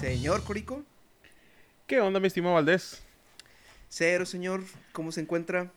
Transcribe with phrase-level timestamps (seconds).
[0.00, 0.82] Señor Corico.
[1.86, 3.02] ¿Qué onda, mi estimado Valdés?
[3.88, 4.62] Cero, señor.
[4.92, 5.70] ¿Cómo se encuentra?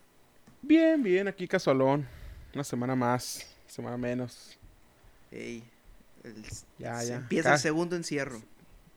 [0.62, 2.08] Bien, bien, aquí casualón.
[2.54, 4.58] Una semana más, semana menos.
[5.32, 5.64] Ey,
[6.24, 6.44] el-
[6.80, 7.16] Ya, se ya.
[7.18, 8.42] Empieza el segundo encierro.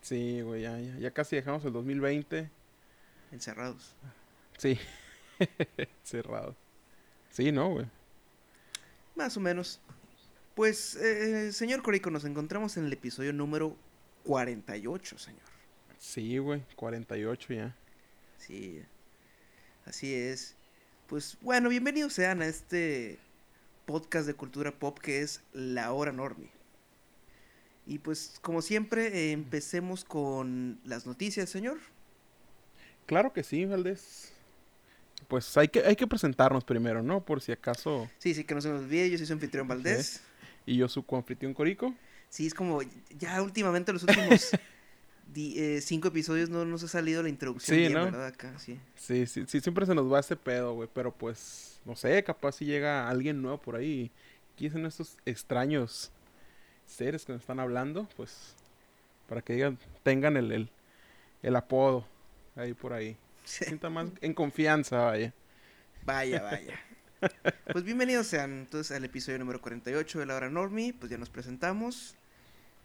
[0.02, 2.50] Sí, güey, ya, ya, ya casi dejamos el 2020.
[3.30, 3.94] Encerrados.
[4.58, 4.78] Sí,
[6.02, 6.56] cerrado.
[7.30, 7.86] Sí, ¿no, güey?
[9.14, 9.80] Más o menos.
[10.54, 13.76] Pues, eh, señor Corico, nos encontramos en el episodio número
[14.24, 15.40] 48, señor.
[15.98, 17.76] Sí, güey, 48 ya.
[18.38, 18.82] Sí,
[19.86, 20.56] así es.
[21.06, 23.18] Pues bueno, bienvenidos sean a este
[23.86, 26.50] podcast de cultura pop que es La Hora Normie.
[27.86, 31.78] Y pues, como siempre, eh, empecemos con las noticias, señor.
[33.06, 34.32] Claro que sí, Valdés.
[35.28, 37.24] Pues hay que, hay que presentarnos primero, ¿no?
[37.24, 38.08] Por si acaso.
[38.18, 40.20] Sí, sí, que no se nos olvide, yo soy su anfitrión Valdés.
[40.66, 41.94] Y yo su coanfitrión Corico.
[42.28, 42.80] Sí, es como,
[43.18, 44.52] ya últimamente los últimos
[45.34, 48.04] di- eh, cinco episodios no nos ha salido la introducción Sí, bien, ¿no?
[48.04, 48.26] ¿verdad?
[48.26, 48.78] Acá, sí.
[48.96, 50.88] Sí, sí, sí, siempre se nos va ese pedo, güey.
[50.92, 54.10] Pero pues, no sé, capaz si llega alguien nuevo por ahí.
[54.56, 56.10] ¿Quiénes son estos extraños
[56.92, 58.08] seres que nos están hablando?
[58.16, 58.54] Pues,
[59.28, 60.70] para que digan, tengan el, el,
[61.42, 62.06] el apodo
[62.56, 63.16] ahí por ahí.
[63.44, 63.64] Sí.
[63.64, 65.34] Sienta más en confianza, vaya.
[66.04, 66.78] Vaya, vaya.
[67.72, 70.92] Pues bienvenidos sean entonces al episodio número 48 de La Hora Normie.
[70.92, 72.14] Pues ya nos presentamos.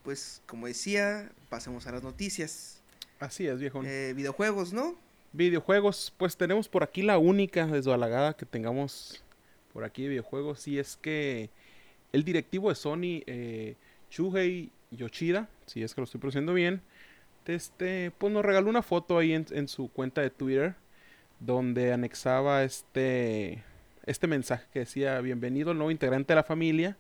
[0.02, 2.82] Pues como decía, pasemos a las noticias.
[3.20, 3.84] Así es, viejo.
[3.84, 4.96] Eh, videojuegos, ¿no?
[5.32, 9.24] Videojuegos, pues tenemos por aquí la única desbalagada que tengamos
[9.74, 10.68] por aquí de videojuegos.
[10.68, 11.52] Y es que
[12.14, 13.76] el directivo de Sony, eh,
[14.10, 16.82] Shuhei Yoshida, si es que lo estoy pronunciando bien,
[17.46, 20.76] este, pues nos regaló una foto ahí en, su cuenta de Twitter
[21.40, 23.64] donde anexaba este,
[24.06, 26.98] este mensaje que decía bienvenido el nuevo integrante de la familia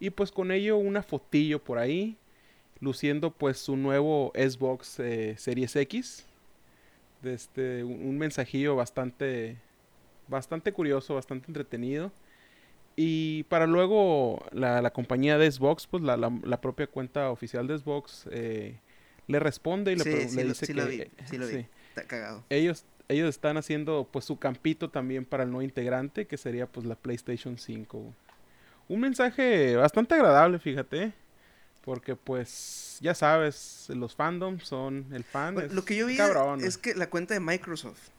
[0.00, 2.18] y pues con ello una fotillo por ahí
[2.80, 6.26] luciendo pues su nuevo Xbox eh, Series X
[7.22, 9.56] este, un, un mensajillo bastante,
[10.28, 12.12] bastante curioso, bastante entretenido.
[12.96, 17.66] Y para luego la, la compañía de Xbox, pues la, la, la propia cuenta oficial
[17.66, 18.78] de Xbox eh,
[19.26, 21.38] le responde y le, Sí, pre- sí le lo- dice sí que lo vi, sí
[21.38, 21.66] lo vi.
[21.88, 22.44] Está cagado.
[22.50, 26.86] ellos, ellos están haciendo pues su campito también para el nuevo integrante, que sería pues
[26.86, 27.98] la PlayStation 5.
[27.98, 28.12] güey.
[28.88, 31.12] Un mensaje bastante agradable, fíjate.
[31.84, 35.54] Porque pues ya sabes, los fandoms son el fan.
[35.54, 38.10] Bueno, es lo que yo vi cabrón, es que la cuenta de Microsoft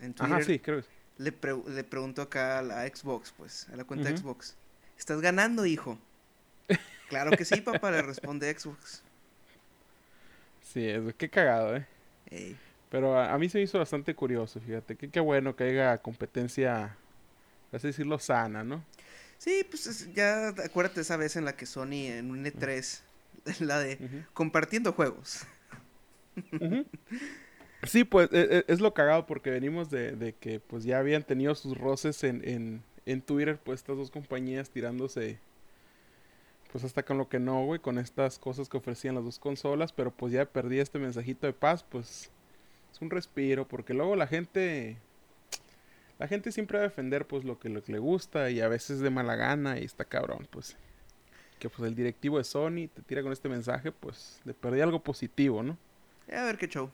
[0.00, 0.86] en Twitter Ajá, sí, creo que
[1.18, 4.18] le, pre- le preguntó acá a la Xbox, pues, a la cuenta Ujú.
[4.18, 4.56] Xbox.
[4.98, 5.98] ¿Estás ganando, hijo?
[7.08, 9.02] claro que sí, papá, le responde Xbox.
[10.60, 11.86] Sí, es, qué cagado, ¿eh?
[12.30, 12.56] Ey.
[12.90, 14.96] Pero a, a mí se me hizo bastante curioso, fíjate.
[14.96, 16.96] Que qué bueno que haya competencia,
[17.72, 18.84] así decirlo, sana, ¿no?
[19.38, 23.02] Sí, pues es- ya acuérdate esa vez en la que Sony en un E3,
[23.60, 25.46] la de compartiendo juegos.
[27.84, 31.24] Sí, pues e- e- es, lo cagado porque venimos de, de que pues ya habían
[31.24, 35.38] tenido sus roces en, en, en Twitter, pues estas dos compañías tirándose
[36.70, 39.92] pues hasta con lo que no, güey, con estas cosas que ofrecían las dos consolas,
[39.92, 42.30] pero pues ya perdí este mensajito de paz, pues
[42.90, 44.96] es un respiro, porque luego la gente,
[46.18, 48.68] la gente siempre va a defender pues lo que, lo que le gusta y a
[48.68, 50.76] veces de mala gana y está cabrón, pues
[51.58, 55.02] que pues el directivo de Sony te tira con este mensaje, pues le perdí algo
[55.02, 55.76] positivo, ¿no?
[56.32, 56.90] A ver qué show.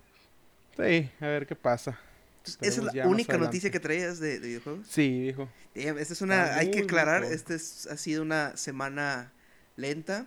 [0.79, 1.99] Sí, a ver qué pasa.
[2.45, 4.87] ¿Esa es la única noticia que traías de, de videojuegos?
[4.89, 5.35] Sí.
[5.75, 9.33] Damn, esta es una, hay que aclarar, esta es- ha sido una semana
[9.77, 10.27] lenta.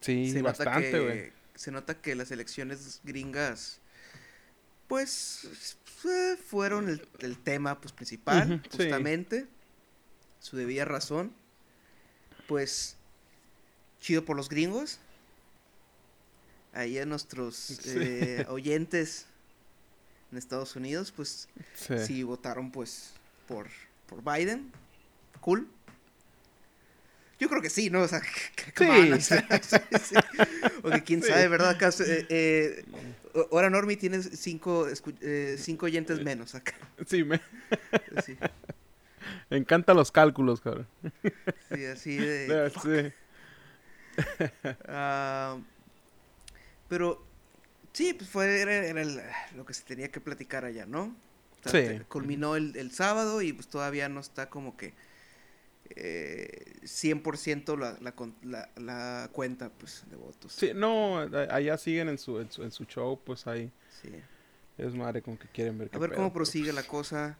[0.00, 1.12] Sí, se nota bastante, güey.
[1.26, 3.78] que se nota que las elecciones gringas
[4.88, 5.48] pues
[6.04, 9.46] eh, fueron el, el tema pues principal justamente
[10.40, 11.32] su debida razón
[12.48, 12.96] pues
[14.00, 14.98] chido por los gringos
[16.74, 17.78] ahí a nuestros Sí.
[17.96, 19.26] eh, oyentes
[20.34, 21.94] en Estados Unidos pues Sí.
[22.04, 23.12] sí votaron pues
[23.46, 23.68] por
[24.08, 24.72] por Biden
[25.40, 25.68] cool
[27.38, 28.02] yo creo que sí, ¿no?
[28.02, 28.20] O sea,
[28.76, 30.14] come on, o sea, sí,
[31.04, 31.70] quién sabe, ¿verdad?
[31.70, 32.84] Acá, eh, eh,
[33.50, 34.86] ahora Normi tienes cinco,
[35.20, 36.74] eh, cinco oyentes menos acá.
[37.06, 37.40] Sí, me,
[38.24, 38.38] Sí,
[39.50, 40.86] me encantan los cálculos, cabrón.
[41.74, 42.72] sí, así de...
[42.82, 43.12] Sí.
[44.88, 45.58] ah,
[46.88, 47.33] pero
[47.94, 49.22] sí, pues fue era, era el-
[49.56, 51.16] lo que se tenía que platicar allá, ¿no?
[51.64, 52.00] O sea, Sí.
[52.08, 54.92] Culminó el, el sábado y pues todavía no está como que
[55.96, 60.52] eh, 100% la, la, la, la cuenta pues de votos.
[60.52, 63.70] Sí, no, allá siguen en su, en su, en su show, pues ahí
[64.02, 64.10] Sí.
[64.78, 65.88] es madre con que quieren ver.
[65.88, 67.38] A qué ver pedo, cómo pero, prosigue la pues, cosa.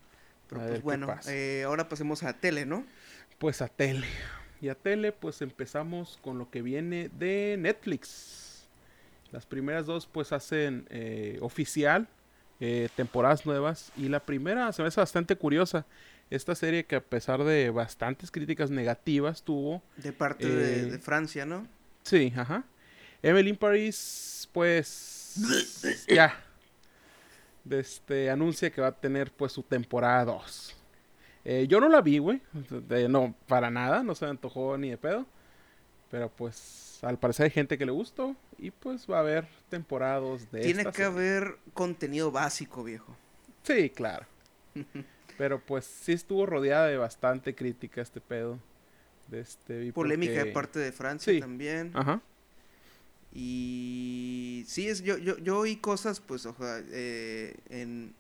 [0.49, 2.85] Pero pues bueno, eh, ahora pasemos a tele, ¿no?
[3.39, 4.07] Pues a tele.
[4.61, 8.44] Y a tele, pues empezamos con lo que viene de Netflix.
[9.35, 12.07] Las primeras dos, pues hacen eh, oficial
[12.61, 13.91] eh, temporadas nuevas.
[13.97, 15.85] Y la primera se me hace bastante curiosa.
[16.31, 19.83] Esta serie que a pesar de bastantes críticas negativas tuvo.
[19.97, 21.67] De parte de, Eh, de Francia, ¿no?
[22.05, 22.63] Sí, ajá.
[23.23, 25.35] Emily in Paris, pues.
[26.09, 26.41] ya.
[27.69, 30.77] Este, anuncia que va a tener, pues, su temporada 2.
[31.45, 32.41] Eh, yo no la vi, güey.
[32.71, 34.03] De- No, para nada.
[34.05, 35.27] No se me antojó ni de pedo.
[36.11, 38.37] Pero, pues, al parecer hay gente que le gustó.
[38.59, 41.13] Y, pues, va a haber temporadas de Tiene esta que serie.
[41.13, 43.17] haber contenido básico, viejo.
[43.63, 44.27] Sí, claro.
[45.39, 48.59] Pero, pues, sí estuvo rodeada de bastante crítica este pedo.
[49.29, 51.41] De este, Polémica de parte de Francia Sí.
[51.41, 51.91] también.
[51.95, 52.21] Ajá.
[53.33, 58.15] Y sí, es, yo, yo, yo oí cosas, pues, ojalá, eh, en,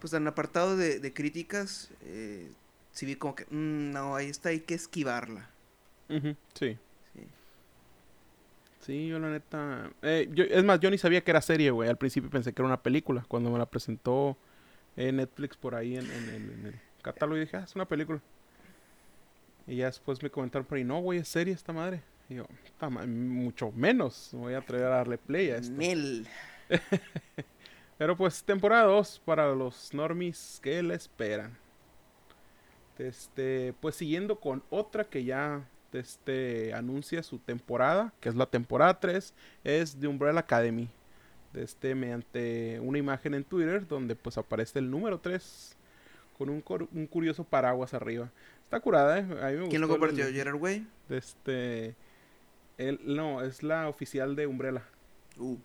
[0.00, 2.48] pues, en apartado de, de críticas, eh,
[2.92, 5.50] sí vi como que, "Mm, no, ahí está, hay que esquivarla.
[6.08, 6.36] Sí.
[6.54, 6.78] Sí.
[8.80, 9.90] Sí, yo la neta...
[10.02, 11.88] eh, yo, es más, yo ni sabía que era serie, güey.
[11.88, 13.24] Al principio pensé que era una película.
[13.28, 14.36] Cuando me la presentó
[14.96, 18.20] eh, Netflix por ahí en, en el, en el catálogo, dije, ah, es una película.
[19.66, 22.02] Y ya después me comentaron por ahí, no, güey, es serie esta madre.
[22.28, 22.46] Y yo,
[22.78, 24.30] "Ta ma- mucho menos.
[24.32, 25.72] Me voy a atrever a darle play a esto.
[25.76, 26.26] Nel.
[27.98, 31.56] Pero pues temporada 2 para los normies que la esperan.
[32.98, 35.66] Este, pues siguiendo con otra que ya
[35.98, 39.34] este, anuncia su temporada, que es la temporada 3,
[39.64, 40.88] es de Umbrella Academy.
[41.54, 45.76] Este, mediante una imagen en Twitter donde pues aparece el número 3
[46.38, 46.60] con un,
[47.08, 48.30] curioso paraguas arriba.
[48.64, 49.22] Está curada, ¿eh?
[49.42, 50.32] A mí me ¿Quién lo gustó el- compartió?
[50.32, 50.86] ¿Gerard Way?
[51.08, 51.94] de Este,
[52.78, 54.84] el, no, es la oficial de Umbrella.
[55.38, 55.56] Uh,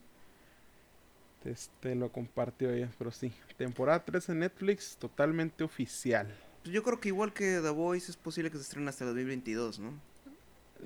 [1.46, 3.32] Este lo compartió ella, pero sí.
[3.58, 6.28] Temporada 3 en Netflix, totalmente oficial.
[6.64, 9.12] pues yo creo que igual que The Voice es posible que se estrene hasta el
[9.12, 9.94] 2022, ¿no?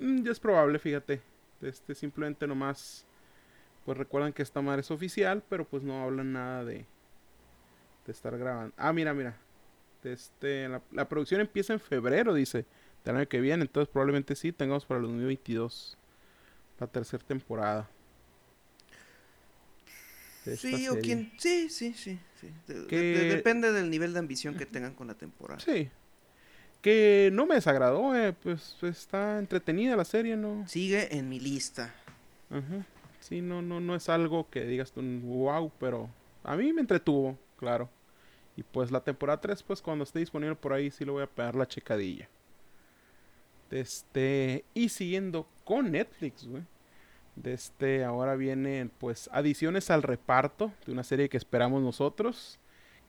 [0.00, 1.20] Mm, ya es probable, fíjate.
[1.62, 3.06] Este simplemente nomás.
[3.84, 6.86] Pues recuerdan que esta madre es oficial, pero pues no hablan nada de.
[8.06, 8.74] De estar grabando.
[8.76, 9.36] Ah, mira, mira.
[10.02, 12.64] Este, la, la producción empieza en febrero, dice.
[13.04, 15.96] Del año que viene, entonces probablemente sí tengamos para el 2022
[16.78, 17.88] la tercera temporada.
[20.56, 21.32] Sí, o quién.
[21.38, 22.18] Sí, sí, sí.
[22.40, 22.48] sí.
[22.66, 22.84] De-
[23.36, 25.60] depende del nivel de ambición que tengan con la temporada.
[25.60, 25.90] Sí.
[26.80, 30.66] Que no me desagradó, eh, pues está entretenida la serie, ¿no?
[30.66, 31.94] Sigue en mi lista.
[32.48, 32.86] Ajá.
[33.20, 36.08] Sí, no, no, no es algo que digas tú, wow, pero
[36.42, 37.88] a mí me entretuvo, claro.
[38.56, 41.26] Y pues la temporada 3, pues cuando esté disponible por ahí, sí le voy a
[41.26, 42.28] pegar la checadilla.
[43.70, 46.64] Este, y siguiendo con Netflix, güey.
[47.36, 52.58] De este, ahora vienen pues adiciones al reparto de una serie que esperamos nosotros,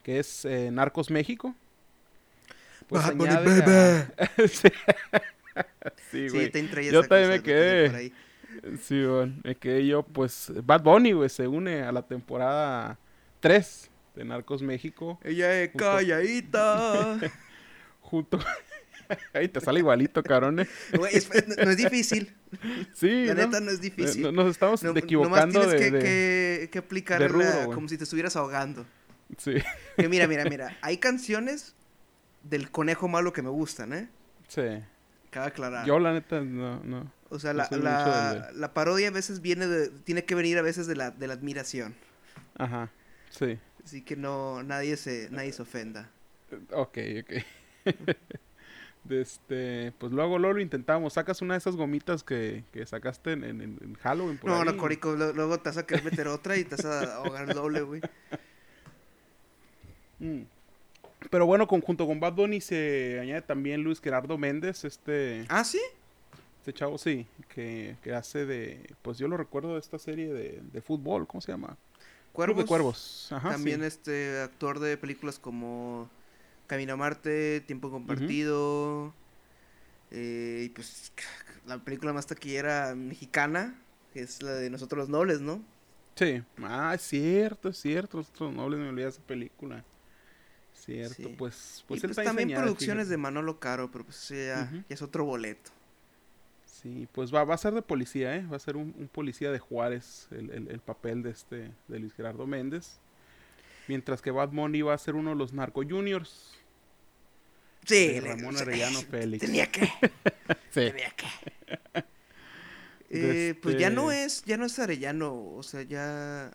[0.03, 1.55] que es eh, Narcos México.
[2.91, 3.61] Pues Bad Bunny, añade
[4.17, 4.67] a- sí,
[6.11, 6.49] Sí, Sí, güey.
[6.51, 6.59] te
[6.91, 8.11] Yo también me quedé.
[8.83, 12.99] Sí, bueno, me quedé yo, pues, Bad Bunny, güey, se une a la temporada
[13.39, 17.17] 3 de Narcos México, Ella es Junto- calladita.
[18.01, 18.39] junto...
[19.33, 20.67] Ahí te sale igualito, cabrón, ¿eh?
[20.97, 22.33] Güey, es- no, no es difícil.
[22.93, 23.45] Sí, La ¿no?
[23.45, 24.19] neta no es difícil.
[24.25, 27.75] Eh, no- Nos estamos equivocando nomás de, tienes que, de- que, que de güey.
[27.75, 28.85] como si te estuvieras ahogando.
[29.37, 29.53] Sí,
[29.97, 30.77] Que mira, mira, mira.
[30.81, 31.73] Hay canciones
[32.43, 34.09] del conejo malo que me gustan, ¿eh?
[34.47, 34.61] sí.
[35.29, 35.85] Cabe aclarar.
[35.85, 37.09] Yo, la neta, no, no.
[37.29, 39.89] o sea, no la, la, del- la parodia a veces viene de...
[39.89, 41.95] Tiene que venir a veces de la, de la admiración.
[42.57, 42.89] Ajá,
[43.29, 43.57] sí.
[43.85, 44.61] Así que no...
[44.63, 46.09] Nadie se, nadie se ofenda.
[46.73, 47.33] Ok, ok.
[49.09, 51.13] Este, pues luego, luego lo intentamos.
[51.13, 54.37] Sacas una de esas gomitas que, que sacaste en, en- en Halloween.
[54.37, 54.65] Por No, ahí.
[54.65, 55.13] no, Corico.
[55.15, 58.01] Luego te vas a querer meter otra y te vas a ahogar el doble, güey.
[60.19, 60.41] Mm.
[61.29, 65.63] Pero bueno, con- junto con Bad Bunny se añade también Luis Gerardo Méndez, este, ¿Ah,
[65.63, 65.79] sí?
[66.59, 70.61] este chavo, sí, que, que hace de, pues yo lo recuerdo de esta serie de,
[70.61, 71.77] de fútbol, ¿cómo se llama?
[72.33, 73.27] Club de Cuervos.
[73.31, 73.87] Ajá, También sí.
[73.87, 76.09] este actor de películas como
[76.67, 79.13] Camino a Marte, Tiempo Compartido.
[80.11, 81.11] eh, y pues
[81.67, 83.75] la película más taquillera mexicana,
[84.13, 85.61] que es la de Nosotros los Nobles, ¿no?
[86.15, 86.41] Sí.
[86.63, 88.17] Ah, es cierto, es cierto.
[88.17, 89.83] Nosotros no me olvidé de esa película.
[90.83, 91.35] Cierto, Sí.
[91.37, 93.09] pues, y pues, él pues también producciones fíjate.
[93.11, 95.69] de Manolo Caro, pero pues ya, es otro boleto.
[96.65, 98.45] Sí, pues va, va a ser de policía, ¿eh?
[98.47, 101.99] Va a ser un, un policía de Juárez el, el- el papel de este, de
[101.99, 102.99] Luis Gerardo Méndez.
[103.87, 106.53] Mientras que Bad Bunny va a ser uno de los narco juniors.
[107.85, 109.45] Sí, de Ramón Arellano Félix.
[109.45, 109.81] Tenía que.
[110.71, 110.89] Sí.
[110.89, 111.27] Tenía que.
[113.13, 116.51] Eh, Pues ya no Este- es, ya no es Arellano, o sea, ya.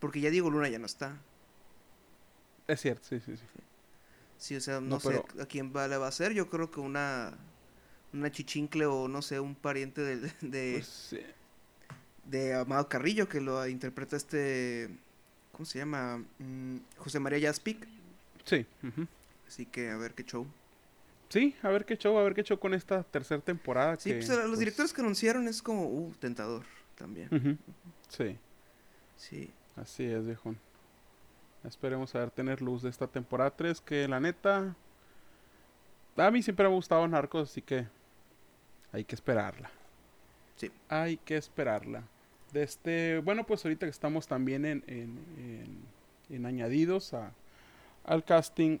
[0.00, 1.20] Porque ya Diego Luna ya no está.
[2.66, 3.44] Es cierto, sí, sí, sí.
[4.38, 6.32] Sí, o sea, no, No, sé pero- a quién va, le va a hacer.
[6.32, 7.32] Yo creo que una.
[8.12, 11.20] Una chichincle o no sé, un pariente de, de, Pues, sí.
[12.26, 14.88] de Amado Carrillo que lo interpreta este.
[15.52, 16.24] ¿Cómo se llama?
[16.38, 17.86] Mm, José María Jaspic.
[18.44, 19.06] Sí, ujú.
[19.48, 20.46] Así que a ver qué show.
[21.28, 23.98] Sí, a ver qué show, a ver qué show con esta tercera temporada.
[23.98, 26.64] Sí, que, pues, los pues, directores que anunciaron es como, uh, tentador
[26.96, 27.28] también.
[27.34, 27.56] ujú.
[28.08, 28.36] Sí,
[29.16, 29.50] Sí.
[29.76, 30.58] así es, viejón.
[31.64, 34.74] Esperemos a ver tener luz de esta temporada 3, que la neta...
[36.16, 37.86] A mí siempre me ha gustado Narcos, así que
[38.92, 39.70] hay que esperarla.
[40.56, 40.70] Sí.
[40.88, 42.04] Hay que esperarla.
[42.52, 45.94] De este, bueno, pues ahorita que estamos también en, en, en-
[46.36, 47.32] en añadidos a,
[48.04, 48.78] al casting,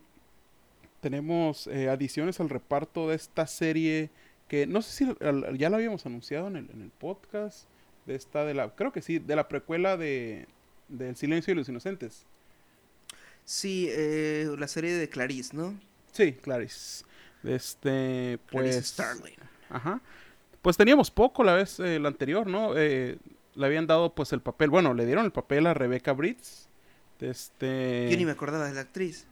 [1.00, 4.10] tenemos eh, adiciones al reparto de esta serie
[4.48, 5.14] que no sé si
[5.58, 7.66] ya la habíamos anunciado en el, en el podcast,
[8.06, 10.46] de esta de la, creo que sí, de la precuela de
[10.88, 12.26] del Silencio de los Inocentes.
[13.44, 15.78] Sí, eh, la serie de Clarice, ¿no?
[16.12, 17.04] Sí, Clarice.
[17.42, 19.36] Este, Clarice pues, Starling.
[19.70, 20.00] Ajá.
[20.62, 22.72] Pues teníamos poco la vez, eh, la anterior, ¿no?
[22.76, 23.18] Eh,
[23.54, 26.68] le habían dado pues el papel, bueno, le dieron el papel a Rebecca Britz.
[27.18, 28.08] De Este...
[28.10, 29.26] Yo ni me acordaba de la actriz.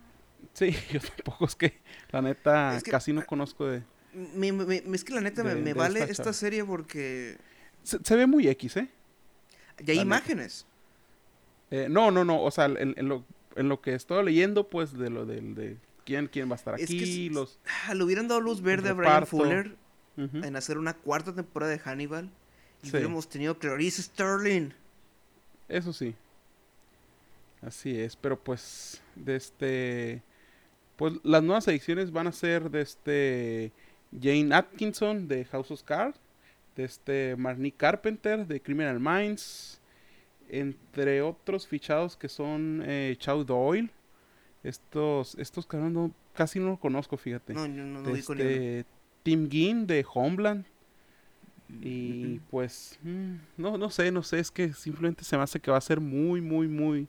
[0.53, 3.83] Sí, yo tampoco, es que la neta Es que- casi no conozco de...
[4.13, 7.39] Me- es que la neta me, De- me de vale esta serie porque
[7.83, 8.89] Se, se ve muy X, ¿eh?
[9.79, 10.67] ya hay La imágenes.
[11.71, 13.25] Eh, no, no, no, o sea, en lo,
[13.57, 16.81] en lo que estoy leyendo, pues, de lo del de quién, quién va a estar
[16.81, 17.59] Es que aquí, los...
[17.87, 19.27] Ah, le hubieran dado luz verde a Brian.
[19.27, 19.77] Fuller
[20.17, 22.31] en hacer una cuarta temporada de Hannibal.
[22.83, 22.93] Y Sí.
[22.93, 24.75] hubiéramos tenido Clarice Starling.
[25.69, 26.15] Eso sí.
[27.61, 30.23] Así es, pero pues de este
[30.97, 33.73] pues las nuevas ediciones van a ser de este
[34.21, 36.19] Jane Atkinson de House of Cards,
[36.77, 39.81] de este Marnie Carpenter de Criminal Minds,
[40.53, 43.91] entre otros fichados que son eh, Chow Doyle.
[44.63, 47.55] Estos estos no- casi no los conozco, fíjate.
[47.55, 48.85] No, yo no, no este,
[49.23, 50.65] Tim Ginn de Homeland.
[51.69, 55.43] Mm, Y mm, pues, mm, no, no sé, no sé, es que simplemente se me
[55.43, 57.09] hace que va a ser muy, muy, muy,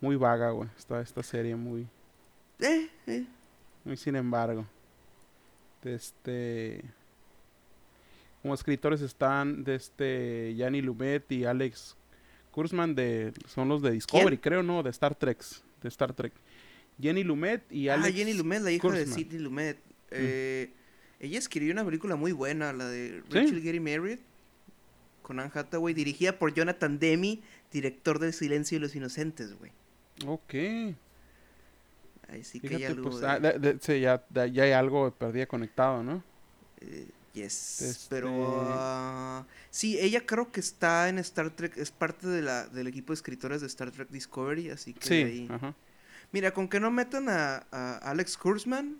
[0.00, 1.88] muy vaga, güey, esta, esta serie, muy.
[2.60, 3.26] Eh, eh.
[3.84, 4.66] muy sin embargo.
[5.82, 6.82] Este,
[8.42, 11.96] como escritores están de este Yanni Lumet y Alex
[12.58, 14.82] Kurzman de, son los de Discovery, creo, ¿no?
[14.82, 15.44] De Star Trek,
[15.80, 16.32] de Star Trek.
[17.00, 19.06] Jenny Lumet y Alex Ah, Jenny Lumet, la hija de.
[19.06, 19.78] Sidney Lumet.
[20.10, 20.72] Eh,
[21.20, 23.34] Ella escribió una película muy buena, la de ¿Sí?
[23.38, 24.18] Rachel Getting Married,
[25.22, 29.70] con Anne Hathaway, dirigida por Jonathan Demi, director del Silencio de los Inocentes, güey.
[30.26, 30.54] Ok.
[32.28, 35.12] Ahí sí que hay algo pues, de- ah, de- de- sí, ya, ya hay algo
[35.12, 36.24] perdida conectado, ¿no?
[36.80, 38.30] eh, yes, Este- pero...
[38.70, 43.12] ah, sí, ella creo que está en Star Trek, es parte de la, del equipo
[43.12, 45.74] de escritores de Star Trek Discovery, así que Sí, ahí- ajá.
[46.32, 48.98] Mira, con que no metan a, a Alex Kurzman,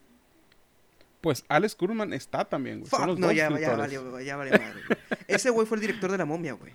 [1.20, 2.90] Pues Alex Kurman está también, güey.
[2.90, 4.98] Son fuck, los no, dos ya, ya valió, ya valió madre, güey.
[5.28, 6.72] Ese güey fue el director de La Momia, güey.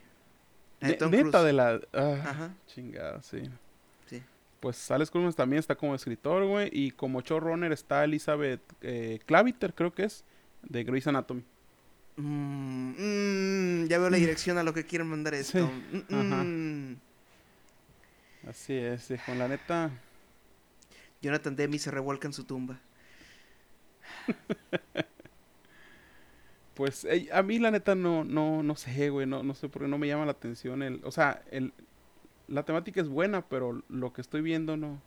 [0.81, 1.79] La de neta de la...
[1.93, 3.49] ah, Ajá, Chingada, sí.
[4.09, 4.21] sí.
[4.59, 6.69] Pues Alex Kurman también está como escritor, güey.
[6.73, 10.23] Y como showrunner está Elizabeth eh, Claviter, creo que es,
[10.63, 11.43] de Grey's Anatomy.
[12.15, 12.93] Mm,
[13.83, 15.71] mm, ya veo la dirección a lo que quieren mandar esto.
[15.91, 16.43] Sí, Mm, ajá.
[16.43, 16.97] mm.
[18.47, 19.91] Así es, sí, con la neta...
[21.21, 22.79] Jonathan Demi se revuelca en su tumba.
[26.73, 29.87] Pues a mí la neta no, no, no sé, güey, no, no sé por qué
[29.87, 31.71] no me llama la atención el, o sea, el,
[32.47, 35.01] la temática es buena, pero lo que estoy viendo no,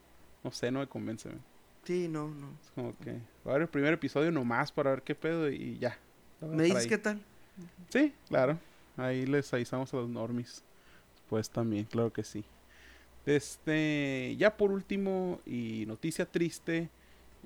[0.44, 1.40] no sé, no me convence, güey.
[1.87, 2.49] Sí, no, no.
[2.62, 3.12] Es como que
[3.47, 5.97] va a ver el primer episodio nomás para ver qué pedo y ya.
[6.40, 6.88] ¿Me dices ahí.
[6.88, 7.21] qué tal?
[7.90, 8.59] Sí, claro.
[8.97, 10.62] Ahí les avisamos a los normis.
[11.28, 12.45] Pues también, claro que sí.
[13.25, 16.88] Este, ya por último, y noticia triste,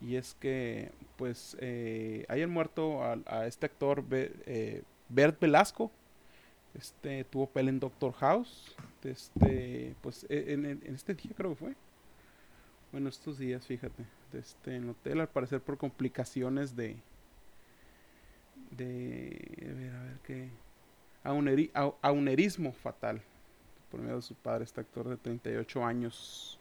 [0.02, 5.90] y es que, pues, eh, hayan muerto a, a este actor Be- eh, Bert Velasco.
[6.74, 8.74] Este, tuvo pel en Doctor House.
[9.02, 11.74] Este, pues, e- en, en- en este día creo que fue.
[12.92, 14.04] Bueno, estos días, fíjate.
[14.32, 16.96] De Este, en el hotel, al parecer por complicaciones de,
[18.70, 20.48] de a ver, a ver qué
[21.24, 23.20] auneri- au- aunerismo fatal
[23.90, 26.58] por medio de su padre este actor de 38 años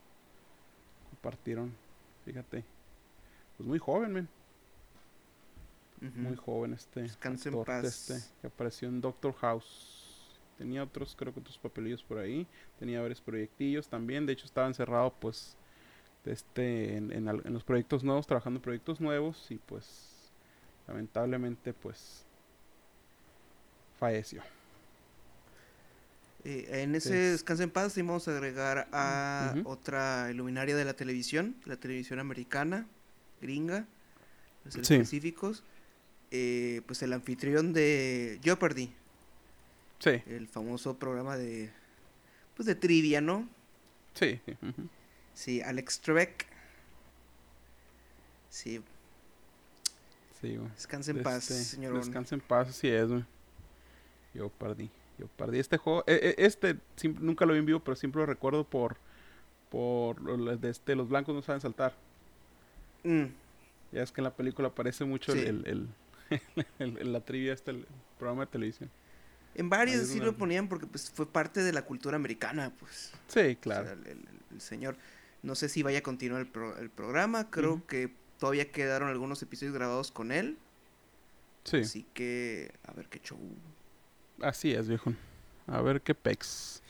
[1.11, 1.73] compartieron
[2.25, 2.63] fíjate
[3.57, 4.29] pues muy joven men.
[6.15, 7.83] Muy joven este Descanse actor paz.
[8.09, 10.39] este, que apareció en Doctor House.
[10.57, 12.47] Tenía otros creo que otros papelillos por ahí
[12.79, 15.57] tenía varios proyectillos también de hecho estaba encerrado pues
[16.25, 20.31] este, en, en, en, los proyectos nuevos, trabajando en proyectos nuevos y pues
[20.88, 22.25] lamentablemente pues
[23.99, 24.41] falleció.
[26.45, 31.55] Eh, en ese descanso en paz vamos a agregar a otra luminaria de la televisión,
[31.65, 32.88] la televisión americana,
[33.41, 33.85] gringa,
[34.65, 35.63] los específicos.
[36.31, 38.93] Eh, pues el anfitrión de Jeopardy.
[39.97, 40.11] Sí.
[40.27, 41.71] El famoso programa de
[42.55, 43.49] pues de trivia, ¿no?
[44.13, 44.39] Sí.
[45.39, 46.46] Sí, Alex Trebek.
[48.50, 48.81] Sí.
[50.41, 51.96] Sí, Descansa en paz, este, señor.
[51.96, 53.24] Descansa en paz, así es, güey.
[54.34, 54.91] Yo perdí.
[55.17, 56.03] Yo perdí este juego.
[56.08, 56.75] E, e, este
[57.22, 58.98] nunca lo vi en vivo, pero siempre lo recuerdo por.
[59.69, 61.93] Por de este, los blancos no saben saltar.
[63.05, 63.27] Mm.
[63.93, 65.88] Ya es que en la película aparece mucho el,
[66.79, 67.86] el, la trivia, este, el
[68.17, 68.91] programa de televisión.
[69.55, 73.13] En varios sí lo ponían porque pues fue parte de la cultura americana, pues.
[73.29, 73.91] Sí, claro.
[73.91, 74.98] el, señor,
[75.41, 80.12] no sé si vaya a continuar el, programa, creo que todavía quedaron algunos episodios grabados
[80.12, 80.58] con él.
[81.63, 81.77] Sí.
[81.77, 83.39] Así que, a ver qué show.
[84.41, 85.13] Así es, viejo.
[85.67, 86.81] A ver qué pex.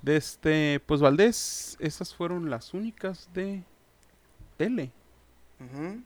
[0.00, 3.62] De este, pues Valdés, esas fueron las únicas de
[4.56, 4.90] tele.
[5.60, 6.02] Al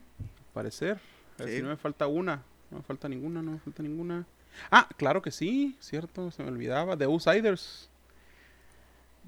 [0.53, 1.01] parecer.
[1.45, 2.43] Si no me falta una.
[2.71, 4.27] No me falta ninguna, no me falta ninguna.
[4.71, 6.97] Ah, claro que sí, cierto, se me olvidaba.
[6.97, 7.91] The Outsiders.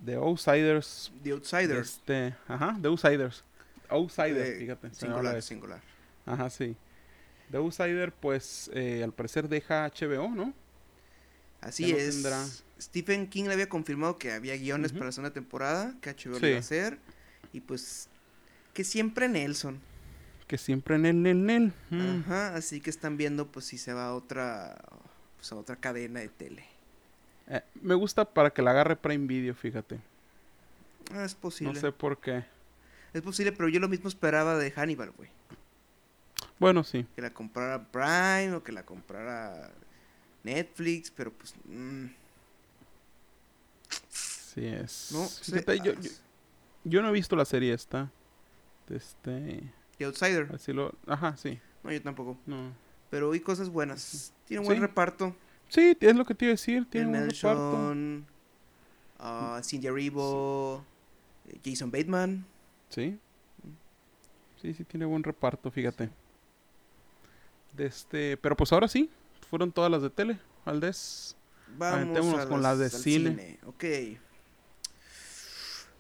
[0.05, 1.13] The Outsiders.
[1.23, 1.89] The Outsiders.
[1.89, 3.45] Este, ajá, The Outsiders.
[3.91, 4.95] Outsider, fíjate.
[4.95, 5.81] Singular, singular.
[6.27, 6.77] Ajá, sí.
[7.51, 10.53] The Outsider, pues, eh, al parecer deja HBO, ¿no?
[11.61, 12.63] Así es.
[12.81, 16.57] Stephen King le había confirmado que había guiones para la segunda temporada, que HBO iba
[16.57, 16.99] a hacer.
[17.53, 18.09] Y pues,
[18.75, 19.81] que siempre Nelson.
[20.47, 21.73] Que siempre en él, en él.
[21.91, 24.79] Ajá, así que están viendo pues si se va a otra,
[25.37, 26.65] pues, a otra cadena de tele.
[27.49, 29.99] Eh, me gusta para que la agarre Prime Video, fíjate.
[31.15, 31.73] Es posible.
[31.73, 32.45] No sé por qué.
[33.13, 35.31] Es posible, pero yo lo mismo esperaba de Hannibal, güey.
[36.59, 37.07] Bueno, sí.
[37.15, 39.71] Que la comprara Prime o que la comprara
[40.43, 41.55] Netflix, pero pues...
[41.65, 42.07] Mm.
[44.11, 45.11] Sí es.
[45.13, 45.93] No, yo,
[46.85, 48.11] yo, no he visto la serie esta.
[48.91, 49.63] Este...
[49.97, 50.51] The Outsider.
[50.53, 50.95] Así lo...
[51.07, 51.59] Ajá, sí.
[51.83, 52.37] No, yo tampoco.
[52.45, 52.73] No.
[53.09, 54.33] Pero hay cosas buenas.
[54.47, 55.35] Tiene un buen reparto.
[55.69, 56.87] Sí, es lo que te iba a decir.
[56.91, 57.95] Tiene reparto.
[59.21, 60.85] Uh, Cindy Arrivo,
[61.65, 62.47] Jason Bateman.
[62.89, 63.19] Sí.
[64.61, 66.11] Sí, sí, tiene buen reparto, fíjate.
[67.73, 69.11] De este, pero pues ahora sí,
[69.51, 71.37] fueron todas las de tele, Valdés.
[71.77, 73.59] Vamos con las de cine.
[73.67, 73.85] Ok.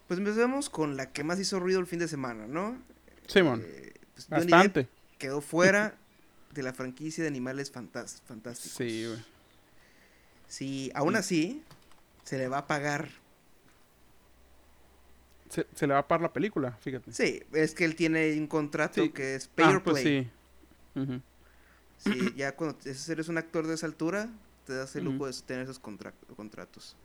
[0.07, 2.79] Pues empecemos con la que más hizo ruido el fin de semana, ¿no?
[3.27, 4.89] Sí, eh, pues Bastante.
[5.19, 5.97] Quedó fuera
[6.55, 8.59] de la franquicia de Animales Fantásticos.
[8.59, 9.19] Sí, güey.
[10.49, 11.63] Sí, aún así,
[12.25, 13.09] se le va a pagar
[15.49, 17.13] se, le va a pagar la película, fíjate.
[17.13, 20.31] Sí, es que él tiene un contrato que es pay ah, pues play.
[20.95, 21.23] sí.
[21.99, 24.29] sí, ya cuando eres un actor de esa altura,
[24.67, 26.97] te das el lujo de tener esos contratos.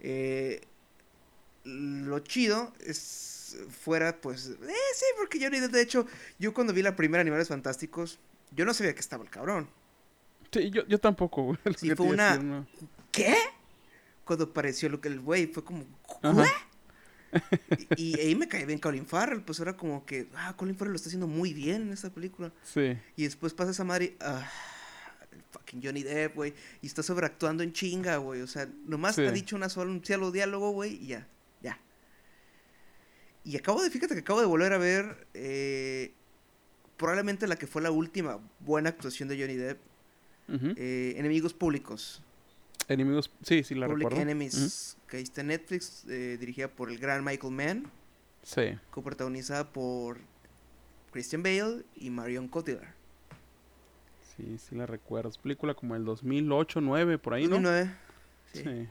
[0.00, 0.62] Eh,
[1.64, 6.06] lo chido es fuera, pues, eh, sí, porque yo ni de hecho,
[6.38, 8.18] yo cuando vi la primera Animales Fantásticos,
[8.50, 9.68] yo no sabía que estaba el cabrón.
[10.52, 11.58] Sí, yo, yo tampoco, güey.
[11.76, 12.66] Sí, fue una...
[13.12, 13.34] ¿Qué?
[14.24, 15.84] Cuando apareció lo que el güey fue como...
[16.22, 16.50] ¿Qué?
[17.96, 20.96] y, ahí me cae bien Colin Farrell, pues era como que, ah, Colin Farrell lo
[20.96, 22.52] está haciendo muy bien en esta película.
[22.64, 22.98] Sí.
[23.16, 24.48] Y después pasa esa madre, ah,
[25.50, 29.56] fucking Johnny Depp, güey, y está sobreactuando en chinga, güey, o sea, nomás ha dicho
[29.56, 31.28] una sola, un solo diálogo, güey, y ya,
[31.60, 31.78] ya.
[33.44, 36.12] Y acabo de, fíjate que acabo de volver a ver, eh,
[36.96, 39.80] probablemente la que fue la última buena actuación de Johnny Depp,
[40.76, 42.22] eh, Enemigos Públicos.
[42.88, 44.22] Enemigos, sí, sí, la Public recuerdo.
[44.22, 47.90] Enemies, que está en Netflix, eh, dirigida por el gran Michael Mann.
[48.42, 48.76] Sí.
[48.90, 50.18] Coprotagonizada por
[51.12, 52.94] Christian Bale y Marion Cotillard.
[54.36, 55.28] Sí, sí la recuerdo.
[55.28, 57.84] Es película como el 2008, 2009, por ahí, 2009.
[57.84, 57.92] ¿no?
[58.52, 58.62] Sí.
[58.64, 58.88] sí.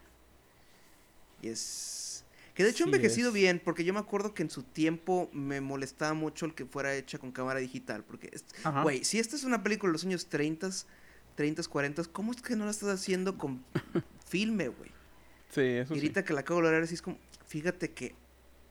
[1.42, 2.26] Y es...
[2.54, 5.62] Que de hecho ha envejecido bien, porque yo me acuerdo que en su tiempo me
[5.62, 8.32] molestaba mucho el que fuera hecha con cámara digital, porque,
[8.84, 10.70] güey, si esta es una película de los años 30,
[11.40, 13.64] 30, 40, ¿cómo es que no la estás haciendo con
[14.28, 14.92] filme, güey?
[15.52, 18.14] Sí, eso y ahorita que la acabo de hablar, así es como, fíjate que